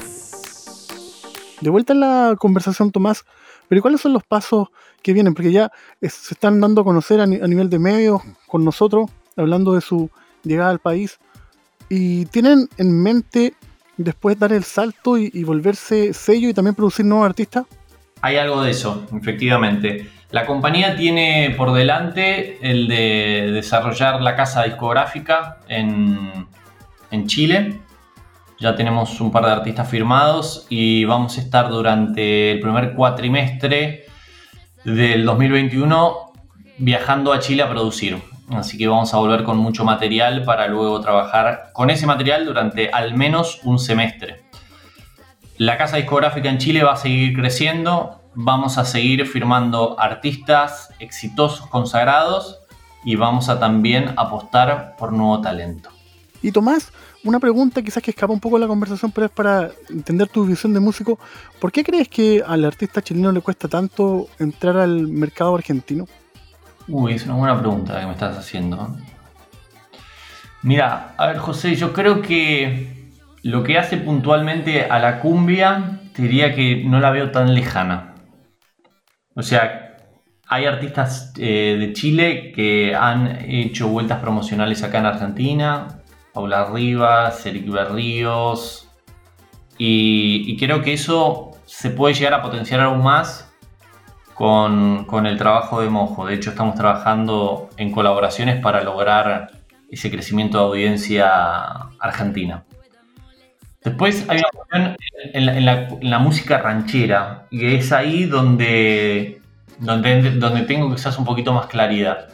De 1.60 1.70
vuelta 1.72 1.94
en 1.94 2.02
la 2.02 2.36
conversación, 2.38 2.92
Tomás, 2.92 3.26
pero 3.68 3.82
¿cuáles 3.82 4.02
son 4.02 4.14
los 4.14 4.24
pasos 4.24 4.68
que 5.02 5.12
vienen? 5.14 5.34
Porque 5.34 5.52
ya 5.52 5.72
es- 6.02 6.14
se 6.14 6.36
están 6.36 6.60
dando 6.62 6.82
a 6.82 6.84
conocer 6.84 7.20
a, 7.20 7.26
ni- 7.26 7.38
a 7.42 7.48
nivel 7.48 7.70
de 7.70 7.80
medios 7.80 8.22
con 8.48 8.64
nosotros, 8.64 9.10
hablando 9.36 9.74
de 9.74 9.82
su 9.82 10.10
llegada 10.44 10.70
al 10.70 10.80
país, 10.80 11.18
y 11.90 12.26
tienen 12.26 12.70
en 12.78 13.02
mente 13.02 13.56
después 13.98 14.38
dar 14.38 14.54
el 14.54 14.64
salto 14.64 15.18
y, 15.18 15.32
y 15.34 15.44
volverse 15.44 16.14
sello 16.14 16.48
y 16.50 16.54
también 16.54 16.76
producir 16.76 17.06
nuevos 17.08 17.26
artistas. 17.26 17.66
Hay 18.22 18.36
algo 18.38 18.62
de 18.62 18.72
eso, 18.72 19.08
efectivamente. 19.20 20.08
La 20.32 20.46
compañía 20.46 20.96
tiene 20.96 21.56
por 21.58 21.74
delante 21.74 22.60
el 22.62 22.88
de 22.88 23.50
desarrollar 23.52 24.22
la 24.22 24.36
casa 24.36 24.64
discográfica 24.64 25.58
en, 25.68 26.48
en 27.10 27.28
Chile. 27.28 27.80
Ya 28.60 28.76
tenemos 28.76 29.20
un 29.22 29.32
par 29.32 29.46
de 29.46 29.52
artistas 29.52 29.90
firmados 29.90 30.68
y 30.70 31.04
vamos 31.06 31.38
a 31.38 31.42
estar 31.42 31.70
durante 31.70 32.52
el 32.52 32.60
primer 32.60 32.94
cuatrimestre 32.94 34.06
del 34.84 35.26
2021 35.26 36.34
viajando 36.78 37.34
a 37.34 37.40
Chile 37.40 37.64
a 37.64 37.70
producir. 37.70 38.18
Así 38.52 38.78
que 38.78 38.88
vamos 38.88 39.14
a 39.14 39.18
volver 39.18 39.44
con 39.44 39.58
mucho 39.58 39.84
material 39.84 40.44
para 40.44 40.68
luego 40.68 41.02
trabajar 41.02 41.70
con 41.74 41.90
ese 41.90 42.06
material 42.06 42.46
durante 42.46 42.90
al 42.90 43.16
menos 43.16 43.62
un 43.64 43.80
semestre. 43.80 44.44
La 45.58 45.78
casa 45.78 45.98
discográfica 45.98 46.50
en 46.50 46.58
Chile 46.58 46.84
va 46.84 46.94
a 46.94 46.98
seguir 46.98 47.36
creciendo, 47.36 48.19
vamos 48.42 48.78
a 48.78 48.86
seguir 48.86 49.26
firmando 49.26 50.00
artistas 50.00 50.90
exitosos, 51.00 51.68
consagrados 51.68 52.60
y 53.04 53.18
vamos 53.18 53.50
a 53.50 53.60
también 53.60 54.14
apostar 54.16 54.96
por 54.98 55.12
nuevo 55.12 55.42
talento. 55.42 55.90
Y 56.42 56.54
Tomás, 56.54 56.94
una 57.26 57.42
pregunta 57.42 57.82
quizás 57.82 58.02
que 58.02 58.12
escapa 58.12 58.32
un 58.32 58.40
poco 58.40 58.56
de 58.56 58.62
la 58.62 58.68
conversación, 58.68 59.12
pero 59.12 59.26
es 59.26 59.32
para 59.32 59.72
entender 59.90 60.30
tu 60.30 60.46
visión 60.46 60.74
de 60.74 60.80
músico. 60.80 61.20
¿Por 61.60 61.74
qué 61.74 61.84
crees 61.84 62.08
que 62.08 62.42
al 62.46 62.64
artista 62.64 63.02
chileno 63.02 63.34
le 63.34 63.42
cuesta 63.42 63.68
tanto 63.68 64.30
entrar 64.40 64.78
al 64.78 65.10
mercado 65.10 65.54
argentino? 65.56 66.08
Uy, 66.88 67.16
es 67.16 67.26
una 67.26 67.36
buena 67.36 67.60
pregunta 67.60 68.00
que 68.00 68.06
me 68.06 68.14
estás 68.14 68.38
haciendo. 68.38 68.96
Mira, 70.62 71.14
a 71.18 71.28
ver 71.28 71.40
José, 71.40 71.76
yo 71.76 71.92
creo 71.92 72.22
que 72.22 73.12
lo 73.44 73.64
que 73.64 73.78
hace 73.78 73.98
puntualmente 73.98 74.86
a 74.86 74.98
la 75.00 75.20
cumbia, 75.20 76.00
te 76.14 76.22
diría 76.22 76.56
que 76.56 76.86
no 76.86 77.02
la 77.02 77.12
veo 77.12 77.32
tan 77.32 77.54
lejana. 77.54 78.09
O 79.40 79.42
sea, 79.42 79.96
hay 80.50 80.66
artistas 80.66 81.32
eh, 81.38 81.78
de 81.80 81.94
Chile 81.94 82.52
que 82.52 82.94
han 82.94 83.46
hecho 83.50 83.88
vueltas 83.88 84.20
promocionales 84.20 84.84
acá 84.84 84.98
en 84.98 85.06
Argentina. 85.06 86.02
Paula 86.34 86.66
Rivas, 86.66 87.46
Eric 87.46 87.72
Berríos. 87.72 88.90
Y, 89.78 90.44
y 90.46 90.58
creo 90.58 90.82
que 90.82 90.92
eso 90.92 91.52
se 91.66 91.90
puede 91.90 92.16
llegar 92.16 92.34
a 92.34 92.42
potenciar 92.42 92.82
aún 92.82 93.02
más 93.02 93.50
con, 94.34 95.06
con 95.06 95.26
el 95.26 95.38
trabajo 95.38 95.80
de 95.80 95.90
Mojo. 95.90 96.26
De 96.26 96.36
hecho, 96.36 96.50
estamos 96.50 96.76
trabajando 96.76 97.70
en 97.78 97.94
colaboraciones 97.94 98.60
para 98.60 98.84
lograr 98.84 99.52
ese 99.90 100.12
crecimiento 100.12 100.58
de 100.58 100.64
audiencia 100.66 101.62
argentina. 101.98 102.66
Después 103.84 104.26
hay 104.28 104.40
una 104.40 104.50
cuestión 104.52 104.98
en 105.34 106.10
la, 106.10 106.20
música 106.20 106.58
ranchera, 106.58 107.48
y 107.50 107.66
es 107.76 107.94
ahí 107.94 108.26
donde, 108.26 109.42
donde, 109.80 110.32
donde 110.32 110.62
tengo 110.64 110.94
quizás 110.94 111.18
un 111.18 111.24
poquito 111.24 111.54
más 111.54 111.68
claridad. 111.68 112.28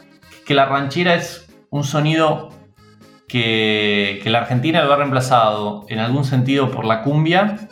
Que 0.44 0.54
la 0.54 0.66
ranchera 0.66 1.14
es 1.14 1.48
un 1.70 1.84
sonido 1.84 2.50
que, 3.28 4.20
la 4.24 4.38
Argentina 4.40 4.82
lo 4.82 4.92
ha 4.92 4.96
reemplazado 4.96 5.86
en 5.88 6.00
algún 6.00 6.24
sentido 6.24 6.72
por 6.72 6.84
la 6.84 7.02
cumbia 7.02 7.68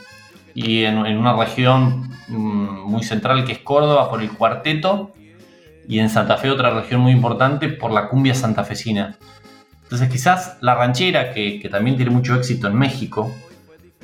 y 0.55 0.85
en, 0.85 0.99
una 0.99 1.37
región 1.37 2.11
mm, 2.29 2.89
muy 2.89 3.03
central 3.03 3.45
que 3.45 3.53
es 3.53 3.59
Córdoba 3.59 4.09
por 4.09 4.23
el 4.23 4.31
cuarteto 4.31 5.13
y 5.89 5.99
en 5.99 6.11
Santa 6.11 6.37
Fe 6.37 6.49
otra 6.51 6.71
región 6.71 7.01
muy 7.01 7.11
importante 7.11 7.69
por 7.69 7.91
la 7.91 8.09
cumbia 8.09 8.37
santafesina. 8.37 9.19
Entonces 9.83 10.09
quizás 10.09 10.59
la 10.61 10.77
ranchera, 10.77 11.33
que 11.33 11.69
también 11.71 11.97
tiene 11.97 12.11
mucho 12.11 12.37
éxito 12.37 12.69
en 12.69 12.77
México, 12.77 13.31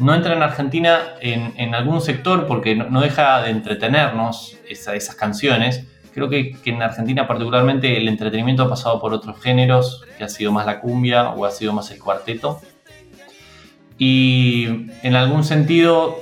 no 0.00 0.14
entra 0.14 0.34
en 0.34 0.42
Argentina 0.42 0.98
en, 1.20 1.74
algún 1.74 2.00
sector 2.00 2.46
porque 2.46 2.74
no, 2.74 3.00
deja 3.00 3.42
de 3.42 3.50
entretenernos 3.50 4.56
esa- 4.68 4.94
esas 4.94 5.14
canciones. 5.14 5.86
Creo 6.12 6.28
que, 6.28 6.52
que 6.52 6.70
en 6.70 6.82
Argentina 6.82 7.28
particularmente 7.28 7.96
el 7.96 8.08
entretenimiento 8.08 8.64
ha 8.64 8.68
pasado 8.68 9.00
por 9.00 9.12
otros 9.14 9.40
géneros, 9.40 10.04
que 10.18 10.24
ha 10.24 10.28
sido 10.28 10.50
más 10.52 10.66
la 10.66 10.80
cumbia 10.80 11.30
o 11.30 11.44
ha 11.44 11.50
sido 11.50 11.72
más 11.72 11.90
el 11.90 12.00
cuarteto. 12.00 12.60
Y 13.98 14.88
en 15.02 15.14
algún 15.14 15.44
sentido 15.44 16.16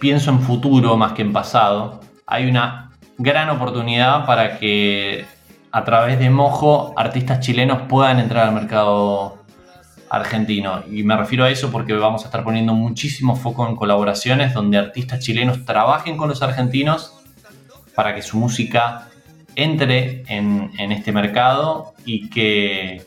pienso 0.00 0.30
en 0.30 0.40
futuro 0.40 0.96
más 0.96 1.12
que 1.12 1.22
en 1.22 1.32
pasado. 1.32 2.00
Hay 2.26 2.46
una 2.46 2.90
gran 3.18 3.48
oportunidad 3.50 4.26
para 4.26 4.58
que 4.58 5.24
a 5.70 5.84
través 5.84 6.18
de 6.18 6.28
Mojo 6.28 6.92
artistas 6.96 7.40
chilenos 7.40 7.82
puedan 7.88 8.18
entrar 8.18 8.48
al 8.48 8.54
mercado 8.54 9.41
argentino. 10.12 10.84
Y 10.90 11.02
me 11.04 11.16
refiero 11.16 11.44
a 11.44 11.50
eso 11.50 11.70
porque 11.70 11.94
vamos 11.94 12.22
a 12.22 12.26
estar 12.26 12.44
poniendo 12.44 12.74
muchísimo 12.74 13.34
foco 13.34 13.66
en 13.66 13.74
colaboraciones 13.74 14.52
donde 14.52 14.76
artistas 14.76 15.20
chilenos 15.20 15.64
trabajen 15.64 16.18
con 16.18 16.28
los 16.28 16.42
argentinos 16.42 17.14
para 17.94 18.14
que 18.14 18.20
su 18.20 18.36
música 18.36 19.08
entre 19.54 20.22
en, 20.28 20.70
en 20.78 20.92
este 20.92 21.12
mercado 21.12 21.94
y 22.04 22.28
que 22.28 23.06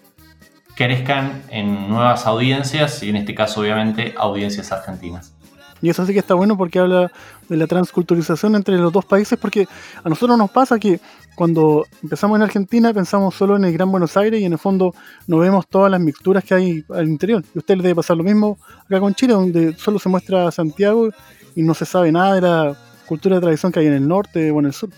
crezcan 0.76 1.44
en 1.50 1.90
nuevas 1.90 2.26
audiencias 2.26 3.04
y 3.04 3.10
en 3.10 3.18
este 3.18 3.36
caso 3.36 3.62
obviamente 3.62 4.16
audiencias 4.18 4.72
argentinas. 4.72 5.36
Y 5.82 5.90
eso 5.90 6.04
sí 6.08 6.14
que 6.14 6.20
está 6.20 6.34
bueno 6.34 6.58
porque 6.58 6.80
habla 6.80 7.12
de 7.48 7.58
la 7.58 7.68
transculturización 7.68 8.56
entre 8.56 8.78
los 8.78 8.92
dos 8.92 9.06
países, 9.06 9.38
porque 9.38 9.68
a 10.04 10.10
nosotros 10.10 10.36
nos 10.38 10.50
pasa 10.50 10.80
que 10.80 11.00
cuando 11.36 11.86
empezamos 12.02 12.38
en 12.38 12.44
Argentina 12.44 12.94
pensamos 12.94 13.36
solo 13.36 13.56
en 13.58 13.66
el 13.66 13.74
Gran 13.74 13.92
Buenos 13.92 14.16
Aires 14.18 14.42
y 14.42 14.46
en 14.46 14.54
el 14.54 14.60
fondo 14.60 14.94
no 15.28 15.38
vemos 15.38 15.68
todas 15.68 15.92
las 15.92 16.00
mixturas 16.00 16.44
que 16.44 16.54
hay 16.54 16.86
al 16.90 17.08
interior. 17.08 17.44
Y 17.54 17.58
a 17.58 17.60
usted 17.60 17.76
le 17.76 17.84
debe 17.84 17.96
pasar 17.96 18.18
lo 18.18 18.24
mismo 18.24 18.58
acá 18.86 19.00
con 19.00 19.14
Chile, 19.14 19.34
donde 19.34 19.74
solo 19.74 20.00
se 20.00 20.10
muestra 20.10 20.50
Santiago 20.52 21.10
y 21.56 21.62
no 21.62 21.74
se 21.74 21.86
sabe 21.86 22.12
nada 22.12 22.36
de 22.36 22.42
la 22.42 22.78
cultura 23.06 23.36
de 23.36 23.42
tradición 23.42 23.72
que 23.72 23.80
hay 23.80 23.88
en 23.88 23.94
el 23.94 24.08
norte 24.08 24.52
o 24.52 24.60
en 24.60 24.66
el 24.66 24.74
sur. 24.74 24.90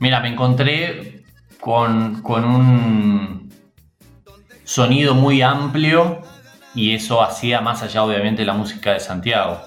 Mira, 0.00 0.20
me 0.20 0.28
encontré 0.28 1.24
con, 1.60 2.20
con 2.22 2.44
un 2.44 3.52
sonido 4.64 5.14
muy 5.14 5.42
amplio 5.42 6.22
y 6.74 6.94
eso 6.94 7.22
hacía 7.22 7.60
más 7.60 7.82
allá 7.82 8.02
obviamente 8.02 8.44
la 8.44 8.54
música 8.54 8.92
de 8.92 9.00
Santiago. 9.00 9.60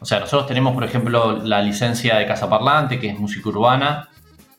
O 0.00 0.04
sea, 0.04 0.20
nosotros 0.20 0.46
tenemos 0.46 0.74
por 0.74 0.84
ejemplo 0.84 1.38
la 1.44 1.62
licencia 1.62 2.16
de 2.16 2.26
Casa 2.26 2.48
Parlante, 2.48 2.98
que 2.98 3.08
es 3.08 3.18
música 3.18 3.48
urbana, 3.48 4.08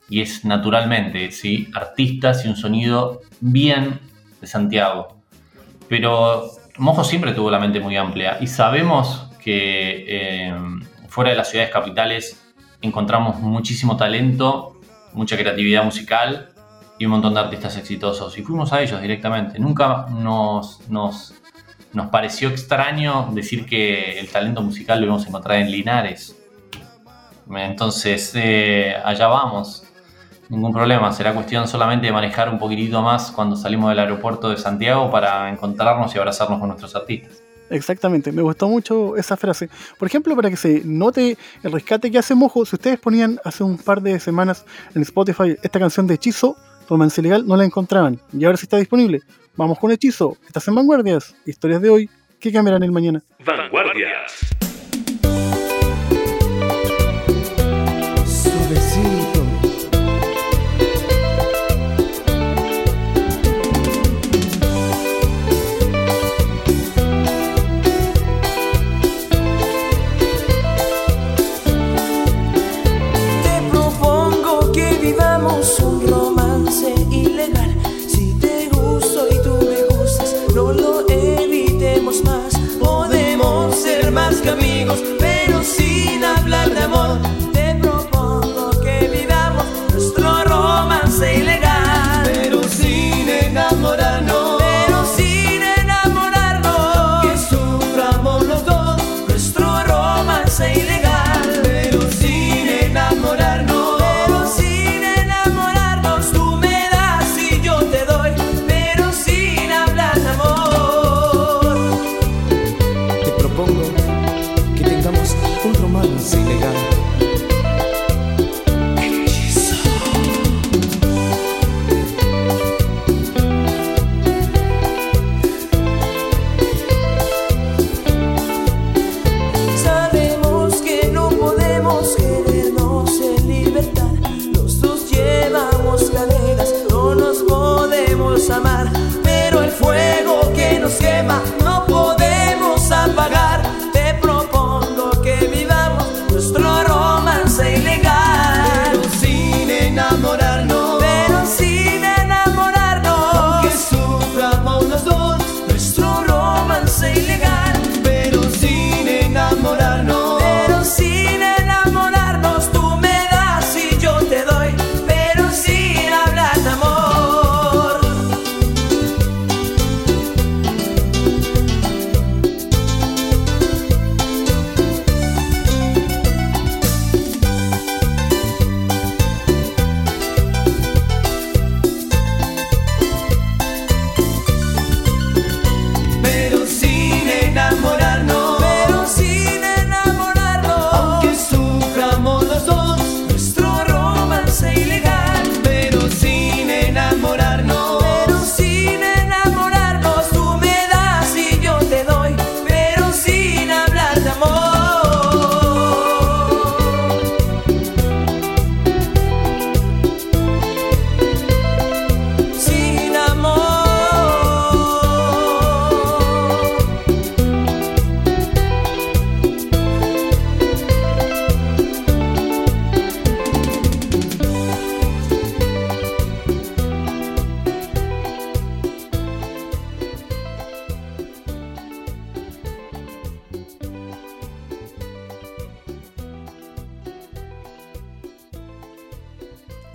y 0.09 0.21
es 0.21 0.45
naturalmente, 0.45 1.31
¿sí? 1.31 1.69
Artistas 1.73 2.45
y 2.45 2.49
un 2.49 2.55
sonido 2.55 3.21
bien 3.39 3.99
de 4.41 4.47
Santiago. 4.47 5.17
Pero 5.87 6.49
Mojo 6.77 7.03
siempre 7.03 7.33
tuvo 7.33 7.51
la 7.51 7.59
mente 7.59 7.79
muy 7.79 7.95
amplia 7.97 8.37
y 8.41 8.47
sabemos 8.47 9.29
que 9.43 10.05
eh, 10.07 10.53
fuera 11.07 11.31
de 11.31 11.35
las 11.35 11.49
ciudades 11.49 11.71
capitales 11.71 12.43
encontramos 12.81 13.39
muchísimo 13.39 13.95
talento, 13.97 14.79
mucha 15.13 15.37
creatividad 15.37 15.83
musical 15.83 16.49
y 16.97 17.05
un 17.05 17.11
montón 17.11 17.33
de 17.33 17.41
artistas 17.41 17.77
exitosos. 17.77 18.37
Y 18.37 18.43
fuimos 18.43 18.73
a 18.73 18.81
ellos 18.81 19.01
directamente. 19.01 19.59
Nunca 19.59 20.07
nos, 20.09 20.87
nos, 20.89 21.33
nos 21.93 22.07
pareció 22.07 22.49
extraño 22.49 23.29
decir 23.33 23.65
que 23.65 24.19
el 24.19 24.29
talento 24.29 24.61
musical 24.61 24.99
lo 24.99 25.05
íbamos 25.05 25.25
a 25.25 25.29
encontrar 25.29 25.59
en 25.59 25.71
Linares. 25.71 26.35
Entonces, 27.49 28.31
eh, 28.35 28.95
allá 29.03 29.27
vamos. 29.27 29.85
Ningún 30.49 30.73
problema. 30.73 31.11
Será 31.13 31.33
cuestión 31.33 31.67
solamente 31.67 32.07
de 32.07 32.13
manejar 32.13 32.49
un 32.49 32.59
poquitito 32.59 33.01
más 33.01 33.31
cuando 33.31 33.55
salimos 33.55 33.89
del 33.89 33.99
aeropuerto 33.99 34.49
de 34.49 34.57
Santiago 34.57 35.09
para 35.09 35.49
encontrarnos 35.49 36.13
y 36.13 36.17
abrazarnos 36.17 36.59
con 36.59 36.69
nuestros 36.69 36.95
artistas. 36.95 37.41
Exactamente, 37.69 38.31
me 38.31 38.41
gustó 38.41 38.67
mucho 38.67 39.17
esa 39.17 39.35
frase. 39.35 39.69
Por 39.97 40.07
ejemplo, 40.07 40.35
para 40.35 40.49
que 40.49 40.57
se 40.57 40.83
note 40.85 41.37
el 41.63 41.71
rescate 41.71 42.11
que 42.11 42.19
hace 42.19 42.35
Mojo, 42.35 42.65
si 42.65 42.75
ustedes 42.75 42.99
ponían 42.99 43.39
hace 43.43 43.63
un 43.63 43.77
par 43.77 44.01
de 44.01 44.19
semanas 44.19 44.65
en 44.93 45.01
Spotify 45.01 45.55
esta 45.61 45.79
canción 45.79 46.05
de 46.05 46.15
Hechizo, 46.15 46.55
Romance 46.87 47.19
Ilegal, 47.19 47.47
no 47.47 47.55
la 47.55 47.65
encontraban. 47.65 48.19
Y 48.31 48.45
ahora 48.45 48.57
sí 48.57 48.65
está 48.65 48.77
disponible. 48.77 49.21
Vamos 49.55 49.79
con 49.79 49.91
Hechizo, 49.91 50.37
estás 50.45 50.67
en 50.67 50.75
Vanguardias, 50.75 51.35
historias 51.45 51.81
de 51.81 51.89
hoy, 51.89 52.09
que 52.39 52.51
cambiarán 52.51 52.83
el 52.83 52.91
mañana. 52.91 53.23
Vanguardias. 53.43 54.62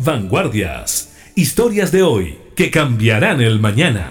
Vanguardias. 0.01 1.32
Historias 1.34 1.90
de 1.90 2.03
hoy 2.05 2.38
que 2.55 2.70
cambiarán 2.70 3.40
el 3.40 3.59
mañana. 3.59 4.09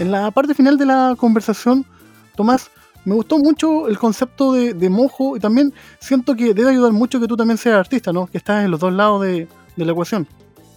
En 0.00 0.10
la 0.10 0.32
parte 0.32 0.52
final 0.52 0.76
de 0.76 0.86
la 0.86 1.14
conversación, 1.16 1.86
Tomás, 2.36 2.72
me 3.04 3.14
gustó 3.14 3.38
mucho 3.38 3.86
el 3.86 3.98
concepto 3.98 4.52
de, 4.52 4.74
de 4.74 4.90
mojo 4.90 5.36
y 5.36 5.40
también 5.40 5.72
siento 6.00 6.34
que 6.34 6.54
debe 6.54 6.70
ayudar 6.70 6.92
mucho 6.92 7.20
que 7.20 7.28
tú 7.28 7.36
también 7.36 7.56
seas 7.56 7.76
artista, 7.76 8.12
¿no? 8.12 8.26
Que 8.26 8.38
estás 8.38 8.64
en 8.64 8.72
los 8.72 8.80
dos 8.80 8.92
lados 8.92 9.22
de, 9.22 9.46
de 9.76 9.84
la 9.84 9.92
ecuación. 9.92 10.26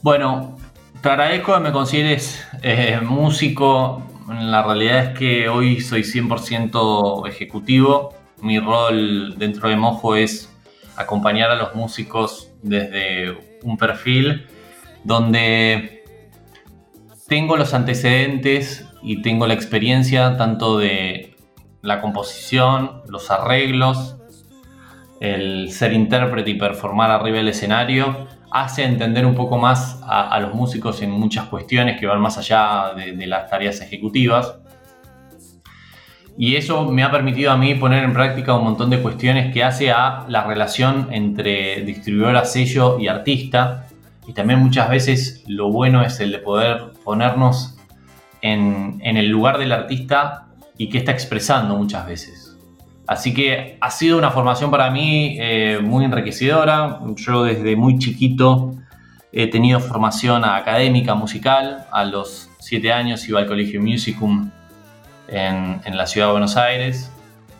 Bueno, 0.03 0.55
te 1.01 1.09
agradezco 1.09 1.55
que 1.55 1.59
me 1.59 1.71
consideres 1.71 2.45
eh, 2.61 2.99
músico. 3.01 4.03
La 4.29 4.61
realidad 4.61 5.05
es 5.05 5.17
que 5.17 5.49
hoy 5.49 5.81
soy 5.81 6.01
100% 6.01 7.27
ejecutivo. 7.27 8.13
Mi 8.41 8.59
rol 8.59 9.39
dentro 9.39 9.69
de 9.69 9.75
Mojo 9.75 10.15
es 10.15 10.49
acompañar 10.95 11.49
a 11.49 11.55
los 11.55 11.73
músicos 11.73 12.52
desde 12.63 13.37
un 13.61 13.77
perfil 13.77 14.47
donde 15.03 16.03
tengo 17.27 17.57
los 17.57 17.73
antecedentes 17.73 18.87
y 19.01 19.21
tengo 19.21 19.47
la 19.47 19.53
experiencia 19.53 20.37
tanto 20.37 20.77
de 20.77 21.35
la 21.81 22.01
composición, 22.01 23.01
los 23.07 23.29
arreglos, 23.29 24.17
el 25.19 25.71
ser 25.71 25.93
intérprete 25.93 26.51
y 26.51 26.55
performar 26.55 27.11
arriba 27.11 27.37
del 27.37 27.49
escenario, 27.49 28.27
hace 28.51 28.83
entender 28.83 29.25
un 29.25 29.35
poco 29.35 29.57
más 29.57 29.99
a, 30.03 30.39
los 30.39 30.53
músicos 30.53 31.01
en 31.01 31.11
muchas 31.11 31.47
cuestiones 31.47 31.99
que 31.99 32.05
van 32.05 32.21
más 32.21 32.37
allá 32.37 32.93
de 32.95 33.27
las 33.27 33.49
tareas 33.49 33.81
ejecutivas. 33.81 34.57
Y 36.37 36.55
eso 36.55 36.85
me 36.85 37.03
ha 37.03 37.11
permitido 37.11 37.51
a 37.51 37.57
mí 37.57 37.75
poner 37.75 38.03
en 38.03 38.13
práctica 38.13 38.55
un 38.55 38.63
montón 38.63 38.89
de 38.89 38.99
cuestiones 38.99 39.53
que 39.53 39.63
hace 39.63 39.91
a 39.91 40.25
la 40.27 40.43
relación 40.43 41.09
entre 41.11 41.81
distribuidora, 41.81 42.43
sello 42.45 42.99
y 42.99 43.07
artista. 43.07 43.87
Y 44.27 44.33
también 44.33 44.59
muchas 44.59 44.89
veces 44.89 45.43
lo 45.47 45.71
bueno 45.71 46.01
es 46.01 46.19
el 46.19 46.31
de 46.31 46.39
poder 46.39 46.93
ponernos 47.03 47.77
en, 48.41 48.99
el 49.03 49.27
lugar 49.29 49.57
del 49.57 49.71
artista 49.71 50.47
y 50.77 50.89
qué 50.89 50.97
está 50.97 51.11
expresando 51.11 51.75
muchas 51.75 52.07
veces. 52.07 52.57
Así 53.05 53.33
que 53.33 53.77
ha 53.79 53.91
sido 53.91 54.17
una 54.17 54.31
formación 54.31 54.71
para 54.71 54.89
mí 54.89 55.37
eh, 55.39 55.79
muy 55.83 56.05
enriquecedora. 56.05 56.99
Yo 57.15 57.43
desde 57.43 57.75
muy 57.75 57.99
chiquito 57.99 58.73
he 59.31 59.47
tenido 59.47 59.79
formación 59.79 60.45
académica 60.45 61.13
musical. 61.13 61.85
A 61.91 62.05
los 62.05 62.49
7 62.59 62.91
años 62.91 63.27
iba 63.27 63.39
al 63.39 63.45
Colegio 63.45 63.81
Musicum 63.81 64.49
en, 65.33 65.81
en 65.83 65.97
la 65.97 66.07
ciudad 66.07 66.27
de 66.27 66.31
Buenos 66.31 66.55
Aires 66.55 67.11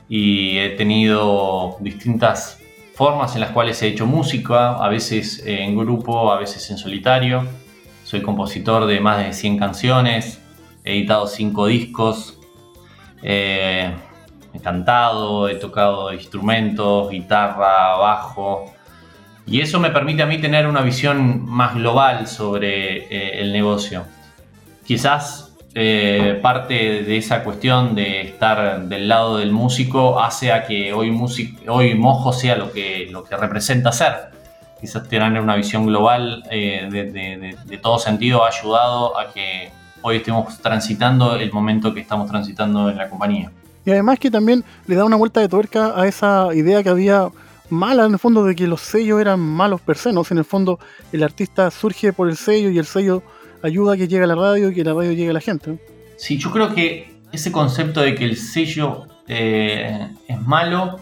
y 0.09 0.57
he 0.59 0.69
tenido 0.69 1.77
distintas 1.79 2.59
formas 2.93 3.33
en 3.35 3.41
las 3.41 3.51
cuales 3.51 3.81
he 3.81 3.87
hecho 3.87 4.05
música, 4.05 4.73
a 4.73 4.87
veces 4.87 5.43
en 5.45 5.75
grupo, 5.75 6.31
a 6.31 6.37
veces 6.37 6.69
en 6.69 6.77
solitario. 6.77 7.47
Soy 8.03 8.21
compositor 8.21 8.85
de 8.85 8.99
más 8.99 9.17
de 9.25 9.33
100 9.33 9.57
canciones, 9.57 10.41
he 10.83 10.93
editado 10.93 11.25
5 11.25 11.65
discos, 11.67 12.37
eh, 13.23 13.91
he 14.53 14.59
cantado, 14.59 15.47
he 15.49 15.55
tocado 15.55 16.13
instrumentos, 16.13 17.09
guitarra, 17.09 17.97
bajo. 17.97 18.65
Y 19.47 19.61
eso 19.61 19.79
me 19.79 19.89
permite 19.89 20.21
a 20.21 20.25
mí 20.25 20.37
tener 20.39 20.67
una 20.67 20.81
visión 20.81 21.43
más 21.45 21.73
global 21.73 22.27
sobre 22.27 23.05
eh, 23.05 23.41
el 23.41 23.51
negocio. 23.51 24.05
Quizás 24.85 25.52
eh, 25.75 26.39
parte 26.41 26.73
de 27.03 27.17
esa 27.17 27.43
cuestión 27.43 27.95
de 27.95 28.21
estar 28.21 28.87
del 28.87 29.07
lado 29.07 29.37
del 29.37 29.51
músico 29.51 30.19
hace 30.19 30.51
a 30.51 30.65
que 30.65 30.93
hoy, 30.93 31.09
music 31.09 31.57
hoy 31.67 31.95
Mojo 31.95 32.31
sea 32.31 32.55
lo 32.55 32.71
que, 32.71 33.07
lo 33.09 33.23
que 33.23 33.35
representa 33.35 33.91
ser. 33.91 34.13
Quizás 34.79 35.07
tener 35.07 35.41
una 35.41 35.55
visión 35.55 35.87
global 35.87 36.43
eh, 36.51 36.87
de, 36.91 37.77
todo 37.77 37.97
sentido 37.97 38.45
ha 38.45 38.49
ayudado 38.49 39.17
a 39.17 39.33
que 39.33 39.71
hoy 40.03 40.17
estemos 40.17 40.59
transitando 40.59 41.35
el 41.35 41.51
momento 41.51 41.93
que 41.93 42.01
estamos 42.01 42.29
transitando 42.29 42.89
en 42.89 42.97
la 42.97 43.09
compañía. 43.09 43.51
Y 43.85 43.91
además 43.91 44.19
que 44.19 44.29
también 44.29 44.63
le 44.85 44.95
da 44.95 45.05
una 45.05 45.15
vuelta 45.15 45.39
de 45.39 45.49
tuerca 45.49 45.99
a 45.99 46.05
esa 46.05 46.49
idea 46.53 46.83
que 46.83 46.89
había 46.89 47.29
mala 47.69 48.05
en 48.05 48.13
el 48.13 48.19
fondo 48.19 48.43
de 48.43 48.55
que 48.55 48.67
los 48.67 48.81
sellos 48.81 49.19
eran 49.19 49.39
malos 49.39 49.81
per 49.81 49.97
se, 49.97 50.13
¿no? 50.13 50.23
Si 50.23 50.33
en 50.33 50.37
el 50.37 50.45
fondo 50.45 50.77
el 51.11 51.23
artista 51.23 51.71
surge 51.71 52.13
por 52.13 52.29
el 52.29 52.37
sello 52.37 52.69
y 52.69 52.77
el 52.77 52.85
sello 52.85 53.23
ayuda 53.63 53.93
a 53.93 53.97
que 53.97 54.07
llegue 54.07 54.27
la 54.27 54.35
radio 54.35 54.69
y 54.69 54.73
que 54.73 54.83
la 54.83 54.93
radio 54.93 55.11
llegue 55.11 55.29
a 55.29 55.33
la 55.33 55.41
gente. 55.41 55.79
Sí, 56.17 56.37
yo 56.37 56.51
creo 56.51 56.73
que 56.73 57.13
ese 57.31 57.51
concepto 57.51 58.01
de 58.01 58.15
que 58.15 58.25
el 58.25 58.37
sello 58.37 59.07
eh, 59.27 60.07
es 60.27 60.41
malo 60.41 60.99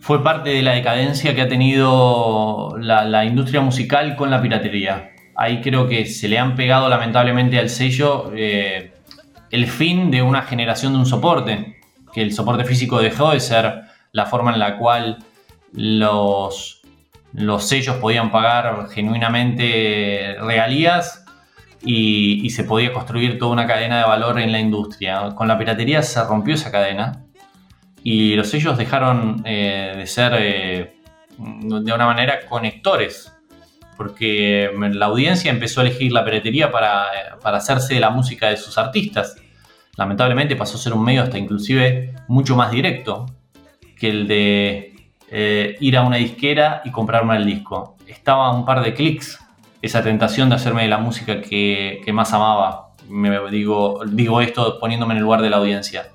fue 0.00 0.22
parte 0.22 0.50
de 0.50 0.62
la 0.62 0.72
decadencia 0.72 1.34
que 1.34 1.42
ha 1.42 1.48
tenido 1.48 2.76
la, 2.78 3.04
la, 3.04 3.24
industria 3.24 3.60
musical 3.60 4.14
con 4.14 4.30
la 4.30 4.40
piratería. 4.40 5.10
Ahí 5.34 5.60
creo 5.60 5.88
que 5.88 6.06
se 6.06 6.28
le 6.28 6.38
han 6.38 6.54
pegado 6.54 6.88
lamentablemente 6.88 7.58
al 7.58 7.68
sello 7.68 8.30
eh, 8.36 8.92
el 9.50 9.66
fin 9.66 10.10
de 10.10 10.22
una 10.22 10.42
generación 10.42 10.92
de 10.92 11.00
un 11.00 11.06
soporte, 11.06 11.78
que 12.12 12.22
el 12.22 12.32
soporte 12.32 12.64
físico 12.64 13.00
dejó 13.00 13.32
de 13.32 13.40
ser 13.40 13.82
la 14.12 14.26
forma 14.26 14.52
en 14.52 14.60
la 14.60 14.78
cual 14.78 15.18
los, 15.72 16.82
los 17.36 17.68
sellos 17.68 17.96
podían 17.96 18.30
pagar 18.30 18.88
genuinamente 18.88 20.36
regalías 20.40 21.24
y, 21.84 22.48
se 22.50 22.64
podía 22.64 22.92
construir 22.92 23.38
toda 23.38 23.52
una 23.52 23.66
cadena 23.66 23.98
de 23.98 24.04
valor 24.04 24.40
en 24.40 24.52
la 24.52 24.58
industria. 24.58 25.34
Con 25.34 25.46
la 25.46 25.58
piratería 25.58 26.02
se 26.02 26.24
rompió 26.24 26.54
esa 26.54 26.72
cadena 26.72 27.24
y 28.02 28.34
los 28.34 28.48
sellos 28.48 28.78
dejaron 28.78 29.42
eh, 29.44 29.92
de 29.96 30.06
ser 30.06 30.32
eh, 30.38 30.96
de 31.36 31.92
una 31.92 32.06
manera 32.06 32.46
conectores, 32.48 33.32
porque 33.98 34.70
la 34.74 35.06
audiencia 35.06 35.50
empezó 35.50 35.80
a 35.80 35.84
elegir 35.84 36.12
la 36.12 36.24
piratería 36.24 36.70
para, 36.70 37.36
para 37.42 37.58
hacerse 37.58 37.94
de 37.94 38.00
la 38.00 38.10
música 38.10 38.48
de 38.48 38.56
sus 38.56 38.78
artistas. 38.78 39.36
Lamentablemente 39.98 40.56
pasó 40.56 40.78
a 40.78 40.80
ser 40.80 40.94
un 40.94 41.04
medio 41.04 41.22
hasta 41.22 41.36
inclusive 41.36 42.14
mucho 42.28 42.56
más 42.56 42.70
directo 42.70 43.26
que 43.98 44.08
el 44.08 44.26
de 44.26 44.85
eh, 45.30 45.76
ir 45.80 45.96
a 45.96 46.02
una 46.02 46.16
disquera 46.16 46.82
y 46.84 46.90
comprarme 46.90 47.36
el 47.36 47.46
disco. 47.46 47.96
Estaba 48.06 48.50
un 48.52 48.64
par 48.64 48.82
de 48.82 48.94
clics 48.94 49.40
esa 49.82 50.02
tentación 50.02 50.48
de 50.48 50.56
hacerme 50.56 50.82
de 50.82 50.88
la 50.88 50.98
música 50.98 51.40
que, 51.40 52.00
que 52.04 52.12
más 52.12 52.32
amaba. 52.32 52.88
Me 53.08 53.50
digo, 53.50 54.00
digo 54.06 54.40
esto 54.40 54.78
poniéndome 54.80 55.12
en 55.14 55.18
el 55.18 55.24
lugar 55.24 55.42
de 55.42 55.50
la 55.50 55.58
audiencia. 55.58 56.06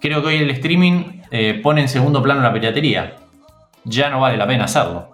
Creo 0.00 0.20
que 0.20 0.28
hoy 0.28 0.36
el 0.36 0.50
streaming 0.50 1.22
eh, 1.30 1.60
pone 1.62 1.80
en 1.80 1.88
segundo 1.88 2.22
plano 2.22 2.42
la 2.42 2.52
piratería. 2.52 3.14
Ya 3.84 4.10
no 4.10 4.20
vale 4.20 4.36
la 4.36 4.46
pena 4.46 4.64
hacerlo. 4.64 5.12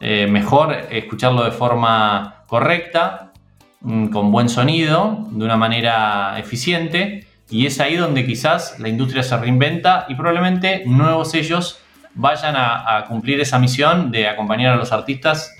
Eh, 0.00 0.26
mejor 0.26 0.72
escucharlo 0.90 1.44
de 1.44 1.52
forma 1.52 2.42
correcta, 2.48 3.32
mm, 3.80 4.08
con 4.08 4.32
buen 4.32 4.48
sonido, 4.48 5.26
de 5.30 5.44
una 5.44 5.56
manera 5.56 6.36
eficiente. 6.38 7.26
Y 7.48 7.66
es 7.66 7.78
ahí 7.78 7.94
donde 7.94 8.26
quizás 8.26 8.80
la 8.80 8.88
industria 8.88 9.22
se 9.22 9.36
reinventa 9.36 10.06
y 10.08 10.16
probablemente 10.16 10.82
nuevos 10.84 11.30
sellos 11.30 11.78
vayan 12.14 12.56
a, 12.56 12.96
a 12.96 13.04
cumplir 13.06 13.40
esa 13.40 13.58
misión 13.58 14.10
de 14.10 14.28
acompañar 14.28 14.74
a 14.74 14.76
los 14.76 14.92
artistas 14.92 15.54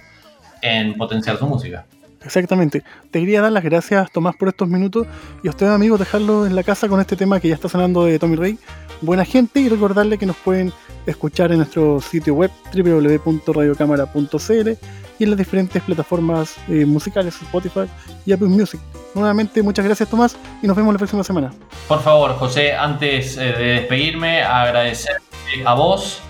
en 0.63 0.95
potenciar 0.95 1.37
su 1.37 1.47
música. 1.47 1.85
Exactamente. 2.25 2.83
Te 3.11 3.21
quería 3.21 3.43
dar 3.43 3.53
las 3.53 3.63
gracias, 3.63 4.11
Tomás, 4.11 4.35
por 4.37 4.49
estos 4.49 4.67
minutos 4.69 5.07
y 5.43 5.49
a 5.49 5.51
ustedes, 5.51 5.73
amigos, 5.73 5.99
dejarlo 5.99 6.47
en 6.47 6.57
la 6.57 6.63
casa 6.63 6.89
con 6.89 7.01
este 7.01 7.17
tema 7.17 7.39
que 7.39 7.49
ya 7.49 7.55
está 7.55 7.69
sonando 7.69 8.05
de 8.05 8.19
Tommy 8.19 8.37
Rey. 8.37 8.59
Buena 9.03 9.25
gente 9.25 9.61
y 9.61 9.69
recordarle 9.69 10.17
que 10.17 10.27
nos 10.27 10.37
pueden 10.37 10.73
escuchar 11.07 11.53
en 11.53 11.59
nuestro 11.59 12.01
sitio 12.01 12.35
web 12.35 12.51
www.radiocámara.cl 12.73 14.71
y 15.19 15.25
en 15.25 15.31
las 15.31 15.39
diferentes 15.39 15.83
plataformas 15.83 16.57
eh, 16.69 16.87
musicales, 16.87 17.41
Spotify 17.41 17.85
y 18.25 18.33
Apple 18.33 18.49
Music. 18.49 18.81
Nuevamente, 19.15 19.63
muchas 19.63 19.85
gracias, 19.85 20.09
Tomás, 20.09 20.37
y 20.63 20.67
nos 20.67 20.77
vemos 20.77 20.95
la 20.95 20.99
próxima 20.99 21.23
semana. 21.23 21.53
Por 21.87 22.03
favor, 22.03 22.35
José, 22.37 22.75
antes 22.75 23.37
eh, 23.37 23.53
de 23.53 23.65
despedirme, 23.81 24.43
agradecer 24.43 25.17
a 25.65 25.75
vos 25.75 26.23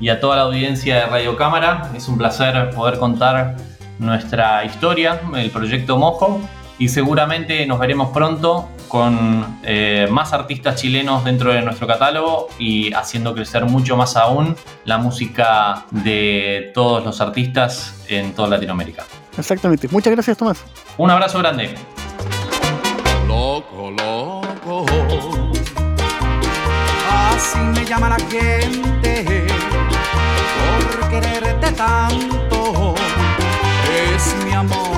y 0.00 0.08
a 0.08 0.20
toda 0.20 0.36
la 0.36 0.42
audiencia 0.42 0.96
de 0.96 1.06
Radio 1.06 1.36
Cámara. 1.36 1.90
Es 1.94 2.08
un 2.08 2.18
placer 2.18 2.70
poder 2.70 2.98
contar 2.98 3.56
nuestra 3.98 4.64
historia, 4.64 5.20
el 5.34 5.50
proyecto 5.50 5.96
Mojo, 5.96 6.40
y 6.78 6.88
seguramente 6.88 7.66
nos 7.66 7.78
veremos 7.78 8.10
pronto 8.10 8.68
con 8.88 9.60
eh, 9.62 10.06
más 10.10 10.32
artistas 10.32 10.80
chilenos 10.80 11.24
dentro 11.24 11.52
de 11.52 11.62
nuestro 11.62 11.86
catálogo 11.86 12.48
y 12.58 12.92
haciendo 12.92 13.34
crecer 13.34 13.64
mucho 13.64 13.96
más 13.96 14.16
aún 14.16 14.54
la 14.84 14.98
música 14.98 15.84
de 15.90 16.70
todos 16.74 17.04
los 17.04 17.20
artistas 17.20 18.04
en 18.08 18.32
toda 18.34 18.48
Latinoamérica. 18.48 19.04
Exactamente. 19.36 19.88
Muchas 19.88 20.12
gracias, 20.12 20.36
Tomás. 20.36 20.64
Un 20.98 21.10
abrazo 21.10 21.38
grande. 21.38 21.74
Loco, 23.26 23.90
loco. 23.90 24.86
Así 27.10 27.58
me 27.58 27.84
llama 27.84 28.10
la 28.10 28.16
gente 28.16 28.95
quererte 31.20 31.72
tanto. 31.72 32.94
Es 34.14 34.34
mi 34.44 34.52
amor 34.52 34.95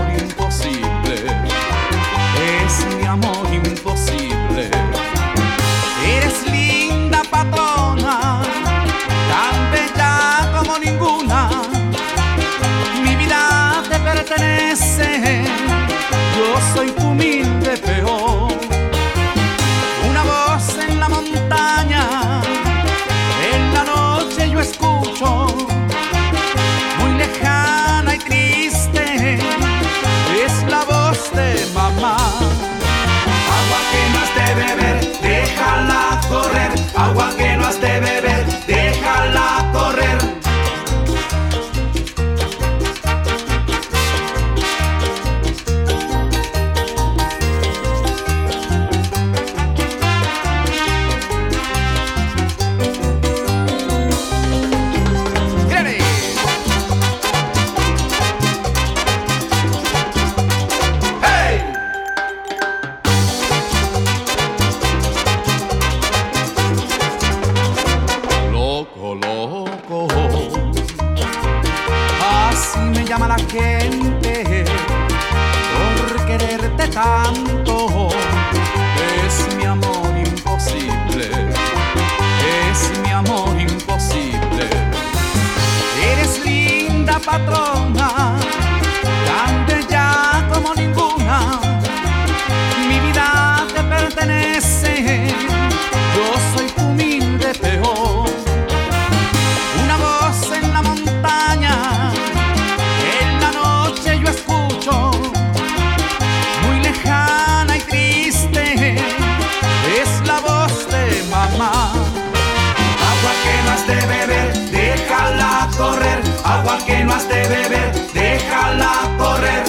no 117.04 117.12
has 117.12 117.28
de 117.28 117.42
beber, 117.48 117.92
déjala 118.12 118.92
correr. 119.18 119.64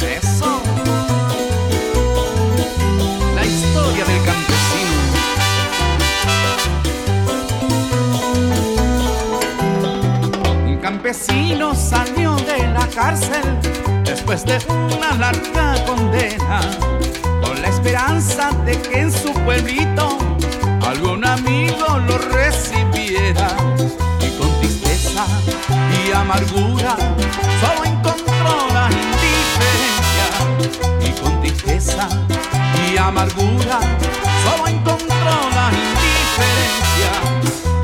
Eso. 0.00 0.62
La 3.34 3.44
historia 3.44 4.04
del 4.04 4.24
campesino. 4.24 4.94
Un 10.66 10.78
campesino 10.78 11.74
salió 11.74 12.36
de 12.36 12.66
la 12.68 12.86
cárcel 12.88 13.42
después 14.04 14.44
de 14.44 14.58
una 14.68 15.14
larga 15.14 15.74
condena, 15.86 16.60
con 17.42 17.60
la 17.60 17.68
esperanza 17.68 18.50
de 18.64 18.80
que 18.80 19.00
en 19.00 19.12
su 19.12 19.32
pueblito 19.44 20.18
algún 20.86 21.24
amigo 21.24 21.98
lo 22.06 22.18
Y 23.16 24.28
con 24.38 24.50
tristeza 24.58 25.24
y 26.04 26.10
amargura 26.10 26.96
solo 27.60 27.84
encontró 27.84 28.66
la 28.72 28.90
indiferencia. 28.90 30.26
Y 31.00 31.20
con 31.20 31.40
tristeza 31.40 32.08
y 32.90 32.98
amargura 32.98 33.78
solo 34.42 34.66
encontró 34.66 35.36
la 35.54 35.70
indiferencia. 35.70 37.12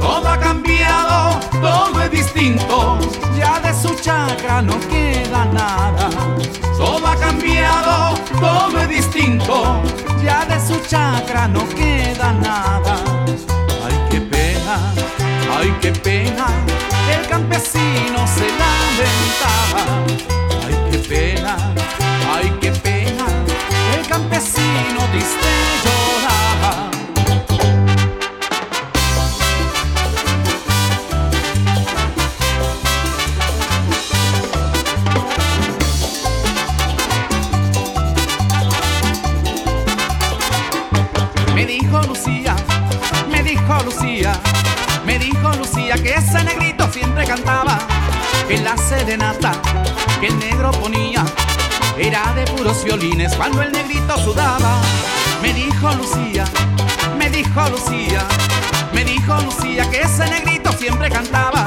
Todo 0.00 0.28
ha 0.28 0.36
cambiado, 0.36 1.38
todo 1.60 2.02
es 2.02 2.10
distinto. 2.10 2.98
Ya 3.38 3.60
de 3.60 3.72
su 3.72 3.94
chacra 4.00 4.60
no 4.62 4.80
queda 4.88 5.44
nada. 5.44 6.10
Todo 6.76 7.06
ha 7.06 7.14
cambiado, 7.14 8.16
todo 8.40 8.80
es 8.80 8.88
distinto. 8.88 9.80
Ya 10.24 10.44
de 10.44 10.58
su 10.58 10.80
chacra 10.88 11.46
no 11.46 11.68
queda 11.68 12.32
nada. 12.32 13.09
Dijo 41.90 42.02
Lucía, 42.06 42.54
me 43.32 43.42
dijo 43.42 43.82
Lucía, 43.84 44.32
me 45.04 45.18
dijo 45.18 45.50
Lucía 45.58 45.94
que 45.96 46.14
ese 46.14 46.44
negrito 46.44 46.88
siempre 46.92 47.26
cantaba, 47.26 47.78
que 48.46 48.58
la 48.58 48.76
serenata 48.76 49.60
que 50.20 50.28
el 50.28 50.38
negro 50.38 50.70
ponía 50.70 51.24
era 51.98 52.32
de 52.34 52.44
puros 52.44 52.84
violines 52.84 53.34
cuando 53.34 53.62
el 53.62 53.72
negrito 53.72 54.16
sudaba. 54.18 54.80
Me 55.42 55.52
dijo 55.52 55.90
Lucía, 55.94 56.44
me 57.18 57.28
dijo 57.28 57.68
Lucía, 57.68 58.24
me 58.92 59.04
dijo 59.04 59.40
Lucía 59.40 59.90
que 59.90 60.02
ese 60.02 60.30
negrito 60.30 60.70
siempre 60.70 61.10
cantaba, 61.10 61.66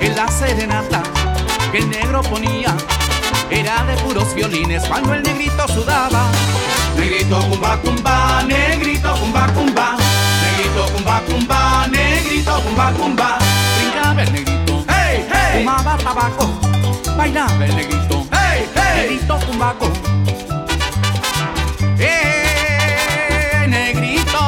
que 0.00 0.08
la 0.08 0.28
serenata 0.28 1.02
que 1.70 1.78
el 1.78 1.90
negro 1.90 2.22
ponía 2.22 2.74
era 3.50 3.84
de 3.84 3.96
puros 3.96 4.34
violines 4.34 4.82
cuando 4.86 5.12
el 5.12 5.22
negrito 5.22 5.68
sudaba. 5.68 6.30
Negrito 6.96 7.38
cumba 7.48 7.76
cumba, 7.82 8.42
negrito 8.46 9.12
cumba 9.20 9.46
cumba, 9.54 9.96
negrito 10.42 10.82
cumba 10.92 11.20
cumba, 11.26 11.86
negrito 11.88 12.52
cumba 12.62 12.92
cumba. 12.92 13.38
Brincaba 13.78 14.22
el 14.22 14.32
negrito, 14.32 14.84
Hey, 14.88 15.24
hey, 15.32 15.58
fumaba 15.64 15.96
tabaco, 15.98 16.46
bailaba 17.16 17.64
el 17.64 17.74
negrito, 17.76 18.26
hey, 18.32 18.68
hey. 18.74 19.10
negrito 19.10 19.38
cumbaco. 19.46 19.92
¡Eh, 21.98 23.66
negrito! 23.68 24.42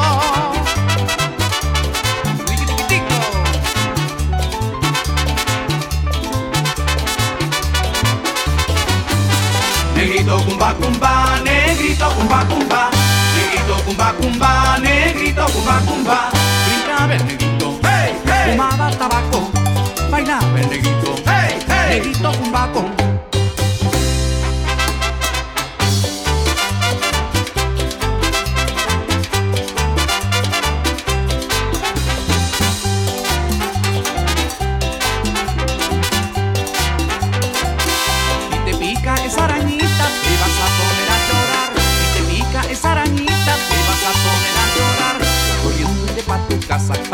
Negrito 9.96 10.36
cumba 10.44 10.74
cumba, 10.74 11.40
negrito 11.44 11.53
cumba 11.92 12.44
cumba, 12.48 12.90
negrito 13.36 13.76
cumba 13.84 14.14
cumba, 14.18 14.78
negrito 14.80 15.44
cumba 15.52 15.80
cumba. 15.86 16.30
Brincaba 16.66 17.14
el 17.14 17.26
negrito, 17.26 17.78
Hey, 17.82 18.16
hey, 18.26 18.52
fumaba 18.52 18.90
tabaco, 18.90 19.50
bailaba 20.10 20.60
el 20.60 20.68
negrito, 20.70 21.14
hey, 21.26 21.58
hey. 21.68 22.00
negrito 22.00 22.32
cumbaco. 22.32 22.84
Si 22.96 23.13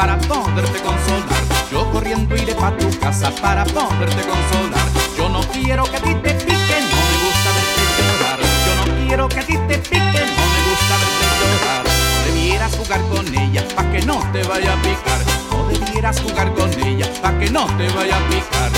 para 0.01 0.17
poderte 0.17 0.81
consolar. 0.81 1.43
Yo 1.71 1.91
corriendo 1.93 2.35
iré 2.35 2.55
pa' 2.55 2.75
tu 2.79 2.89
casa 2.99 3.31
para 3.43 3.65
poderte 3.67 4.23
consolar. 4.23 4.87
Yo 5.15 5.29
no 5.29 5.41
quiero 5.53 5.85
que 5.85 5.97
a 5.99 6.01
ti 6.01 6.15
te 6.15 6.33
pique, 6.33 6.77
no 6.91 6.99
me 7.09 7.17
gusta 7.25 7.49
verte 7.57 7.83
llorar. 7.99 8.39
Yo 8.67 8.73
no 8.81 9.07
quiero 9.07 9.29
que 9.29 9.41
a 9.41 9.43
ti 9.43 9.57
te 9.69 9.77
pique, 9.77 10.23
no 10.37 10.45
me 10.53 10.61
gusta 10.69 10.95
verte 11.03 11.27
llorar. 11.41 11.85
No 11.85 12.25
debieras 12.25 12.77
jugar 12.79 13.01
con 13.13 13.27
ella 13.43 13.63
pa' 13.77 13.91
que 13.93 14.01
no 14.01 14.19
te 14.33 14.43
vaya 14.45 14.73
a 14.73 14.83
picar. 14.83 15.21
No 15.51 15.69
debieras 15.69 16.21
jugar 16.23 16.55
con 16.55 16.71
ella 16.83 17.07
pa' 17.21 17.39
que 17.39 17.51
no 17.51 17.67
te 17.77 17.89
vaya 17.91 18.17
a 18.17 18.29
picar. 18.31 18.71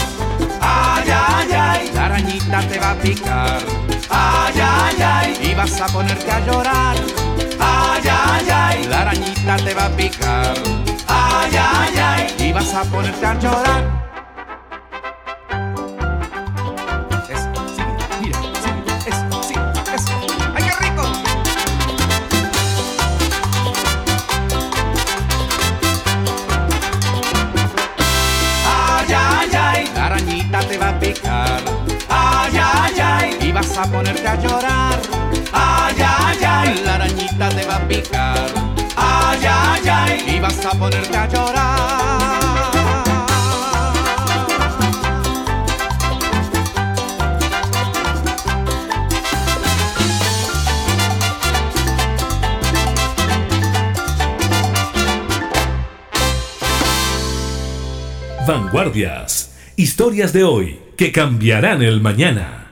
Ay, 0.60 1.08
ay, 1.08 1.52
ay, 1.52 1.90
La 1.94 2.06
arañita 2.06 2.62
te 2.62 2.80
va 2.80 2.90
a 2.90 2.94
picar 2.96 3.62
ay, 4.12 4.54
ay, 4.60 5.02
ay, 5.02 5.50
y 5.50 5.54
vas 5.54 5.80
a 5.80 5.86
ponerte 5.86 6.30
a 6.30 6.40
llorar. 6.40 6.96
Ay, 8.08 8.48
ay, 8.50 8.50
ay, 8.50 8.84
La 8.88 9.00
arañita 9.02 9.56
te 9.56 9.74
va 9.74 9.86
a 9.86 9.90
picar 9.90 10.54
ay, 11.08 11.50
ay, 11.56 11.98
ay. 11.98 12.34
y 12.48 12.52
vas 12.52 12.74
a 12.74 12.82
ponerte 12.84 13.26
a 13.26 13.34
llorar. 13.38 13.82
Eso, 17.28 17.48
sigue, 17.74 17.96
mira, 18.20 18.38
sigue, 18.62 19.10
eso, 19.10 19.42
sí, 19.42 19.54
eso. 19.94 20.12
¡Ay, 20.54 20.62
qué 20.64 20.84
rico! 20.84 21.02
Ay, 28.66 29.14
ay, 29.14 29.50
ay, 29.54 29.90
La 29.94 30.06
arañita 30.06 30.60
te 30.60 30.78
va 30.78 30.88
a 30.90 30.98
picar 30.98 31.62
ay, 32.08 32.52
ay, 32.62 33.00
ay, 33.00 33.38
y 33.40 33.52
vas 33.52 33.76
a 33.78 33.84
ponerte 33.84 34.26
a 34.28 34.34
llorar. 34.36 34.98
ay, 35.52 35.96
ay, 36.44 36.82
La 36.84 36.94
arañita 36.94 37.48
te 37.48 37.66
va 37.66 37.76
a 37.76 37.88
picar 37.88 38.72
ay, 38.96 39.40
ay, 39.48 39.88
ay. 39.88 40.36
y 40.36 40.40
vas 40.40 40.64
a 40.64 40.70
ponerte 40.70 41.16
a 41.16 41.28
llorar. 41.28 41.92
Vanguardias. 58.46 59.50
Historias 59.76 60.32
de 60.32 60.44
hoy 60.44 60.78
que 60.96 61.12
cambiarán 61.12 61.82
el 61.82 62.00
mañana. 62.00 62.71